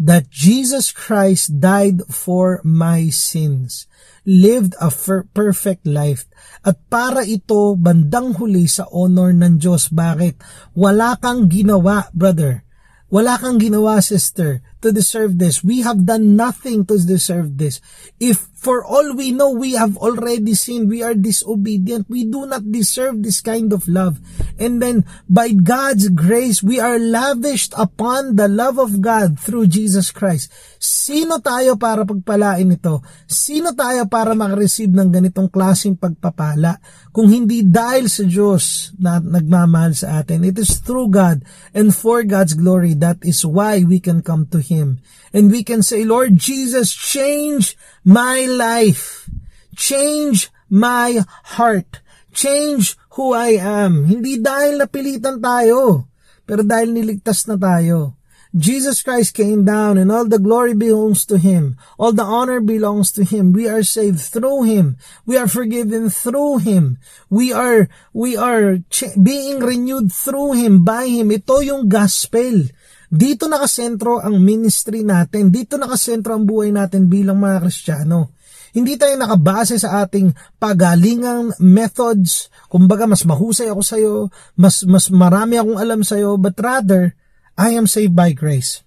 that 0.00 0.32
Jesus 0.32 0.96
Christ 0.96 1.60
died 1.60 2.00
for 2.08 2.64
my 2.64 3.12
sins, 3.12 3.84
lived 4.24 4.72
a 4.80 4.88
perfect 5.36 5.84
life, 5.84 6.24
at 6.64 6.80
para 6.88 7.20
ito 7.28 7.76
bandang 7.76 8.32
huli 8.40 8.64
sa 8.64 8.88
honor 8.88 9.36
ng 9.36 9.60
Diyos. 9.60 9.92
Bakit? 9.92 10.40
Wala 10.72 11.20
kang 11.20 11.52
ginawa, 11.52 12.08
brother. 12.16 12.64
Wala 13.12 13.36
kang 13.36 13.60
ginawa, 13.60 14.00
sister, 14.00 14.64
to 14.80 14.88
deserve 14.88 15.36
this. 15.36 15.60
We 15.60 15.84
have 15.84 16.08
done 16.08 16.32
nothing 16.32 16.88
to 16.88 16.96
deserve 16.96 17.60
this. 17.60 17.84
If 18.16 18.48
for 18.60 18.84
all 18.84 19.16
we 19.16 19.32
know, 19.32 19.48
we 19.56 19.72
have 19.72 19.96
already 19.96 20.52
sinned, 20.52 20.92
we 20.92 21.00
are 21.00 21.16
disobedient, 21.16 22.04
we 22.12 22.28
do 22.28 22.44
not 22.44 22.68
deserve 22.68 23.24
this 23.24 23.40
kind 23.40 23.72
of 23.72 23.88
love. 23.88 24.20
And 24.60 24.84
then, 24.84 25.08
by 25.24 25.56
God's 25.56 26.12
grace, 26.12 26.60
we 26.60 26.76
are 26.76 27.00
lavished 27.00 27.72
upon 27.80 28.36
the 28.36 28.52
love 28.52 28.76
of 28.76 29.00
God 29.00 29.40
through 29.40 29.72
Jesus 29.72 30.12
Christ. 30.12 30.52
Sino 30.76 31.40
tayo 31.40 31.80
para 31.80 32.04
pagpalain 32.04 32.68
ito? 32.68 33.00
Sino 33.24 33.72
tayo 33.72 34.04
para 34.12 34.36
makareceive 34.36 34.92
ng 34.92 35.08
ganitong 35.08 35.48
klaseng 35.48 35.96
pagpapala? 35.96 36.84
Kung 37.16 37.32
hindi 37.32 37.64
dahil 37.64 38.12
sa 38.12 38.28
Diyos 38.28 38.92
na 39.00 39.16
nagmamahal 39.24 39.96
sa 39.96 40.20
atin. 40.20 40.44
It 40.44 40.60
is 40.60 40.84
through 40.84 41.08
God 41.08 41.40
and 41.72 41.96
for 41.96 42.20
God's 42.28 42.52
glory. 42.52 42.92
That 42.92 43.24
is 43.24 43.40
why 43.48 43.80
we 43.80 43.98
can 43.98 44.20
come 44.20 44.44
to 44.52 44.60
Him. 44.60 45.00
And 45.32 45.48
we 45.48 45.64
can 45.64 45.80
say, 45.80 46.04
Lord 46.04 46.36
Jesus, 46.36 46.92
change 46.92 47.78
my 48.04 48.49
life. 48.56 49.30
Change 49.76 50.50
my 50.70 51.22
heart. 51.58 52.02
Change 52.30 52.94
who 53.18 53.34
I 53.34 53.58
am. 53.58 54.06
Hindi 54.06 54.38
dahil 54.38 54.78
napilitan 54.78 55.42
tayo, 55.42 56.06
pero 56.46 56.62
dahil 56.62 56.94
niligtas 56.94 57.46
na 57.50 57.58
tayo. 57.58 58.20
Jesus 58.50 59.06
Christ 59.06 59.38
came 59.38 59.62
down 59.62 59.94
and 59.94 60.10
all 60.10 60.26
the 60.26 60.42
glory 60.42 60.74
belongs 60.74 61.22
to 61.30 61.38
Him. 61.38 61.78
All 62.02 62.10
the 62.10 62.26
honor 62.26 62.58
belongs 62.58 63.14
to 63.14 63.22
Him. 63.22 63.54
We 63.54 63.70
are 63.70 63.86
saved 63.86 64.18
through 64.18 64.66
Him. 64.66 64.98
We 65.22 65.38
are 65.38 65.46
forgiven 65.46 66.10
through 66.10 66.66
Him. 66.66 66.98
We 67.30 67.54
are, 67.54 67.86
we 68.10 68.34
are 68.34 68.82
being 69.14 69.62
renewed 69.62 70.10
through 70.10 70.58
Him, 70.58 70.82
by 70.82 71.06
Him. 71.06 71.30
Ito 71.30 71.62
yung 71.62 71.86
gospel. 71.86 72.66
Dito 73.06 73.46
nakasentro 73.46 74.18
ang 74.18 74.42
ministry 74.42 75.06
natin. 75.06 75.54
Dito 75.54 75.78
nakasentro 75.78 76.34
ang 76.34 76.42
buhay 76.42 76.74
natin 76.74 77.06
bilang 77.06 77.38
mga 77.38 77.62
Kristiyano. 77.62 78.34
Hindi 78.70 78.94
tayo 78.94 79.18
nakabase 79.18 79.78
sa 79.78 80.06
ating 80.06 80.30
pagalingang 80.62 81.54
methods. 81.58 82.52
Kumbaga, 82.70 83.06
mas 83.06 83.26
mahusay 83.26 83.66
ako 83.70 83.82
sa 83.82 83.96
iyo, 83.98 84.30
mas, 84.54 84.86
mas 84.86 85.10
marami 85.10 85.58
akong 85.58 85.78
alam 85.78 86.00
sa 86.06 86.14
iyo, 86.14 86.38
but 86.38 86.54
rather, 86.62 87.18
I 87.58 87.74
am 87.74 87.90
saved 87.90 88.14
by 88.14 88.30
grace. 88.30 88.86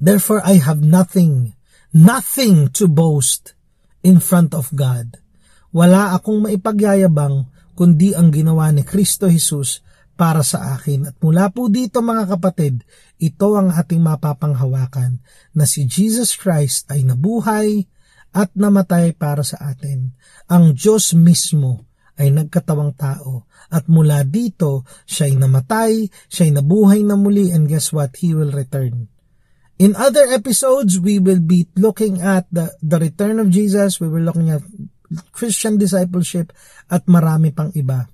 Therefore, 0.00 0.40
I 0.42 0.58
have 0.58 0.80
nothing, 0.80 1.54
nothing 1.92 2.72
to 2.80 2.88
boast 2.88 3.52
in 4.02 4.18
front 4.18 4.56
of 4.56 4.72
God. 4.72 5.20
Wala 5.74 6.16
akong 6.16 6.46
maipagyayabang 6.48 7.50
kundi 7.74 8.14
ang 8.14 8.30
ginawa 8.30 8.70
ni 8.70 8.86
Kristo 8.86 9.26
Jesus 9.26 9.82
para 10.14 10.46
sa 10.46 10.78
akin. 10.78 11.10
At 11.10 11.16
mula 11.18 11.50
po 11.50 11.66
dito 11.66 12.00
mga 12.00 12.38
kapatid, 12.38 12.86
ito 13.18 13.58
ang 13.58 13.74
ating 13.74 13.98
mapapanghawakan 13.98 15.18
na 15.54 15.64
si 15.66 15.86
Jesus 15.86 16.38
Christ 16.38 16.86
ay 16.90 17.02
nabuhay 17.02 17.86
at 18.34 18.50
namatay 18.58 19.14
para 19.14 19.46
sa 19.46 19.62
atin. 19.70 20.10
Ang 20.50 20.74
Diyos 20.74 21.14
mismo 21.14 21.86
ay 22.18 22.34
nagkatawang 22.34 22.98
tao 22.98 23.46
at 23.70 23.86
mula 23.86 24.26
dito 24.26 24.82
siya 25.06 25.30
ay 25.30 25.34
namatay, 25.38 25.92
siya 26.26 26.50
ay 26.50 26.52
nabuhay 26.58 27.00
na 27.06 27.14
muli 27.14 27.54
and 27.54 27.70
guess 27.70 27.94
what? 27.94 28.14
He 28.18 28.34
will 28.34 28.50
return. 28.50 29.06
In 29.78 29.98
other 29.98 30.30
episodes, 30.30 31.02
we 31.02 31.18
will 31.18 31.42
be 31.42 31.66
looking 31.74 32.22
at 32.22 32.46
the, 32.54 32.70
the 32.78 32.98
return 33.02 33.42
of 33.42 33.50
Jesus, 33.50 33.98
we 33.98 34.06
will 34.06 34.22
looking 34.22 34.50
at 34.50 34.62
Christian 35.34 35.78
discipleship 35.78 36.54
at 36.86 37.06
marami 37.10 37.50
pang 37.50 37.74
iba. 37.74 38.06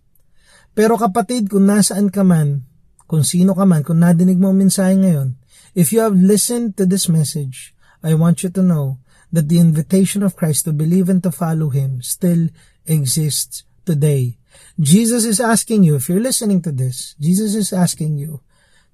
Pero 0.73 0.97
kapatid, 0.97 1.53
kung 1.53 1.69
nasaan 1.69 2.09
ka 2.09 2.25
man, 2.25 2.65
kung 3.05 3.27
sino 3.27 3.53
ka 3.53 3.69
man, 3.69 3.85
kung 3.85 4.01
nadinig 4.01 4.41
mo 4.41 4.55
ang 4.55 4.65
mensahe 4.65 4.97
ngayon, 4.97 5.37
if 5.77 5.93
you 5.93 6.01
have 6.01 6.17
listened 6.17 6.81
to 6.81 6.89
this 6.89 7.13
message, 7.13 7.77
I 8.01 8.17
want 8.17 8.41
you 8.41 8.49
to 8.49 8.65
know 8.65 8.97
that 9.33 9.49
the 9.49 9.59
invitation 9.59 10.23
of 10.23 10.37
Christ 10.37 10.67
to 10.67 10.73
believe 10.73 11.09
and 11.09 11.23
to 11.23 11.31
follow 11.31 11.71
Him 11.71 12.03
still 12.03 12.51
exists 12.87 13.65
today. 13.87 14.39
Jesus 14.79 15.25
is 15.25 15.39
asking 15.39 15.85
you, 15.87 15.97
if 15.97 16.09
you're 16.09 16.23
listening 16.23 16.63
to 16.63 16.73
this, 16.73 17.15
Jesus 17.19 17.55
is 17.55 17.73
asking 17.73 18.19
you 18.19 18.43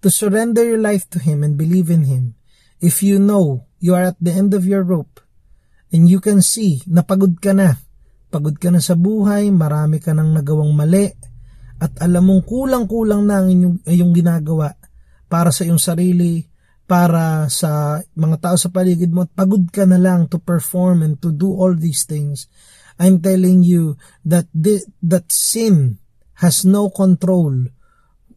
to 0.03 0.13
surrender 0.13 0.65
your 0.65 0.81
life 0.81 1.09
to 1.11 1.19
Him 1.19 1.43
and 1.43 1.57
believe 1.57 1.89
in 1.89 2.05
Him. 2.05 2.37
If 2.81 3.03
you 3.03 3.19
know 3.19 3.65
you 3.81 3.97
are 3.97 4.13
at 4.13 4.21
the 4.21 4.33
end 4.33 4.53
of 4.53 4.69
your 4.69 4.85
rope 4.85 5.21
and 5.93 6.09
you 6.09 6.21
can 6.21 6.45
see 6.45 6.85
na 6.85 7.01
pagod 7.01 7.41
ka 7.41 7.57
na, 7.57 7.81
pagod 8.29 8.61
ka 8.61 8.69
na 8.69 8.85
sa 8.85 8.93
buhay, 8.93 9.49
marami 9.49 10.03
ka 10.03 10.13
nang 10.13 10.37
nagawang 10.37 10.77
mali, 10.77 11.09
at 11.77 11.93
alam 12.01 12.25
mong 12.29 12.43
kulang-kulang 12.49 13.29
na 13.29 13.45
ang 13.45 13.49
inyong, 13.53 13.77
inyong 13.85 14.13
ginagawa 14.17 14.73
para 15.29 15.53
sa 15.53 15.65
iyong 15.65 15.81
sarili, 15.81 16.45
para 16.87 17.51
sa 17.51 18.01
mga 18.15 18.37
tao 18.39 18.57
sa 18.57 18.71
paligid 18.71 19.11
mo, 19.11 19.27
at 19.27 19.33
pagod 19.35 19.67
ka 19.75 19.83
na 19.85 19.99
lang 19.99 20.31
to 20.31 20.39
perform 20.39 21.03
and 21.03 21.19
to 21.19 21.35
do 21.35 21.51
all 21.51 21.75
these 21.75 22.07
things. 22.07 22.47
I'm 22.97 23.21
telling 23.21 23.67
you 23.67 23.99
that 24.25 24.49
the, 24.55 24.81
that 25.05 25.29
sin 25.29 25.99
has 26.41 26.65
no 26.65 26.89
control 26.89 27.69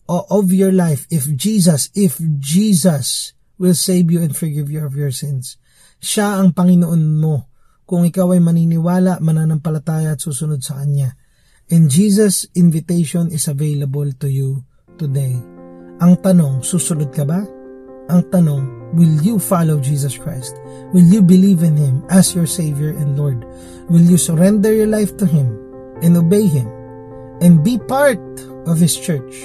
of 0.09 0.49
your 0.49 0.73
life 0.73 1.05
if 1.13 1.29
Jesus, 1.37 1.93
if 1.93 2.17
Jesus 2.41 3.37
will 3.61 3.77
save 3.77 4.09
you 4.09 4.25
and 4.25 4.33
forgive 4.33 4.73
you 4.73 4.81
of 4.81 4.97
your 4.97 5.13
sins. 5.13 5.61
Siya 6.01 6.41
ang 6.41 6.55
Panginoon 6.55 7.21
mo 7.21 7.51
kung 7.85 8.07
ikaw 8.07 8.33
ay 8.33 8.41
maniniwala, 8.41 9.21
mananampalataya 9.21 10.17
at 10.17 10.21
susunod 10.21 10.65
sa 10.65 10.81
Kanya. 10.81 11.13
And 11.69 11.85
Jesus' 11.85 12.49
invitation 12.57 13.29
is 13.29 13.45
available 13.45 14.09
to 14.17 14.27
you 14.31 14.65
today. 14.97 15.37
Ang 16.01 16.13
tanong, 16.23 16.65
susunod 16.65 17.13
ka 17.13 17.27
ba? 17.27 17.58
Ang 18.09 18.25
tanong, 18.33 18.65
will 18.97 19.21
you 19.21 19.37
follow 19.37 19.77
Jesus 19.77 20.17
Christ? 20.17 20.57
Will 20.89 21.05
you 21.05 21.21
believe 21.21 21.61
in 21.61 21.77
Him 21.77 22.01
as 22.09 22.33
your 22.33 22.49
Savior 22.49 22.89
and 22.89 23.13
Lord? 23.13 23.45
Will 23.85 24.01
you 24.01 24.17
surrender 24.17 24.73
your 24.73 24.89
life 24.89 25.13
to 25.21 25.29
Him 25.29 25.53
and 26.01 26.17
obey 26.17 26.49
Him 26.49 26.65
and 27.45 27.61
be 27.61 27.77
part 27.77 28.21
of 28.65 28.81
His 28.81 28.97
church? 28.97 29.37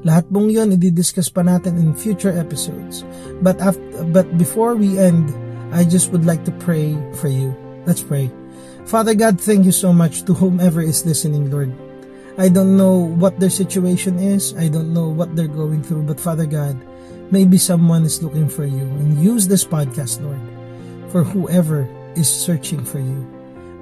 Lahat 0.00 0.24
pong 0.32 0.48
yon 0.48 0.72
i-discuss 0.72 1.28
pa 1.28 1.44
natin 1.44 1.76
in 1.76 1.92
future 1.92 2.32
episodes. 2.32 3.04
But 3.44 3.60
after, 3.60 3.84
but 4.08 4.24
before 4.40 4.72
we 4.80 4.96
end, 4.96 5.28
I 5.76 5.84
just 5.84 6.08
would 6.08 6.24
like 6.24 6.48
to 6.48 6.56
pray 6.56 6.96
for 7.20 7.28
you. 7.28 7.52
Let's 7.84 8.00
pray. 8.00 8.32
Father 8.88 9.12
God, 9.12 9.36
thank 9.36 9.68
you 9.68 9.76
so 9.76 9.92
much 9.92 10.24
to 10.24 10.32
whomever 10.32 10.80
is 10.80 11.04
listening, 11.04 11.52
Lord. 11.52 11.68
I 12.40 12.48
don't 12.48 12.80
know 12.80 12.96
what 12.96 13.36
their 13.36 13.52
situation 13.52 14.16
is. 14.16 14.56
I 14.56 14.72
don't 14.72 14.96
know 14.96 15.12
what 15.12 15.36
they're 15.36 15.52
going 15.52 15.84
through. 15.84 16.08
But 16.08 16.16
Father 16.16 16.48
God, 16.48 16.80
maybe 17.30 17.58
someone 17.58 18.04
is 18.04 18.22
looking 18.22 18.48
for 18.48 18.66
you 18.66 18.86
and 19.00 19.22
use 19.22 19.48
this 19.48 19.64
podcast, 19.64 20.22
Lord, 20.22 20.42
for 21.10 21.24
whoever 21.24 21.88
is 22.14 22.28
searching 22.28 22.84
for 22.84 22.98
you. 22.98 23.26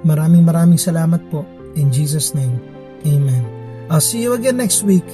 Maraming 0.05 0.47
maraming 0.47 0.79
salamat 0.79 1.21
po. 1.29 1.43
In 1.75 1.91
Jesus' 1.91 2.33
name, 2.33 2.57
Amen. 3.05 3.43
I'll 3.89 4.03
see 4.03 4.21
you 4.21 4.33
again 4.33 4.57
next 4.57 4.83
week 4.83 5.05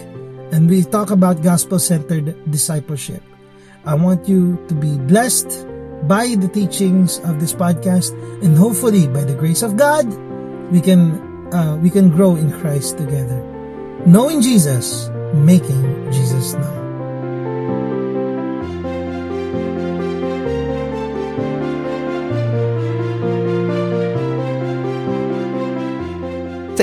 and 0.52 0.69
we 0.69 0.84
talk 0.84 1.10
about 1.12 1.41
gospel 1.41 1.80
centered 1.80 2.34
discipleship. 2.52 3.24
I 3.86 3.93
want 3.93 4.28
you 4.28 4.58
to 4.67 4.74
be 4.74 4.98
blessed 4.98 5.67
by 6.08 6.36
the 6.36 6.48
teachings 6.48 7.19
of 7.26 7.39
this 7.39 7.54
podcast, 7.54 8.13
and 8.43 8.58
hopefully, 8.58 9.08
by 9.08 9.24
the 9.24 9.34
grace 9.34 9.62
of 9.62 9.78
God, 9.78 10.06
we 10.71 10.82
can 10.82 11.17
uh, 11.54 11.78
we 11.78 11.89
can 11.89 12.10
grow 12.10 12.36
in 12.36 12.52
Christ 12.60 12.98
together, 12.98 13.41
knowing 14.06 14.41
Jesus, 14.41 15.10
making 15.34 16.12
Jesus 16.12 16.54
known. 16.54 16.74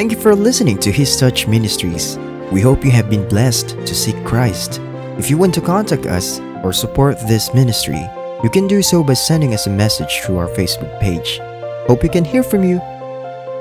Thank 0.03 0.11
you 0.11 0.21
for 0.21 0.35
listening 0.35 0.79
to 0.79 0.91
His 0.91 1.17
Touch 1.17 1.47
Ministries. 1.47 2.19
We 2.51 2.61
hope 2.61 2.85
you 2.85 2.91
have 2.91 3.09
been 3.09 3.29
blessed 3.29 3.69
to 3.87 3.95
seek 3.95 4.17
Christ. 4.25 4.81
If 5.17 5.31
you 5.31 5.39
want 5.39 5.55
to 5.55 5.61
contact 5.61 6.07
us 6.07 6.41
or 6.65 6.73
support 6.73 7.21
this 7.29 7.55
ministry, 7.55 8.05
you 8.43 8.51
can 8.51 8.67
do 8.67 8.83
so 8.83 9.05
by 9.05 9.15
sending 9.15 9.55
us 9.55 9.69
a 9.69 9.71
message 9.71 10.19
through 10.19 10.39
our 10.39 10.49
Facebook 10.49 11.01
page. 11.01 11.39
Hope 11.87 12.03
we 12.03 12.09
can 12.09 12.25
hear 12.25 12.43
from 12.43 12.65
you. 12.65 12.79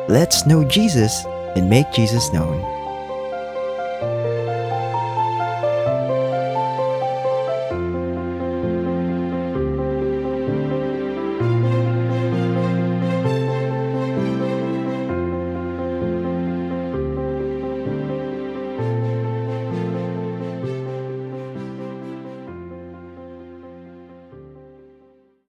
Let's 0.09 0.47
know 0.47 0.63
Jesus 0.63 1.23
and 1.55 1.69
make 1.69 1.91
Jesus 1.91 2.33
known. 2.33 2.70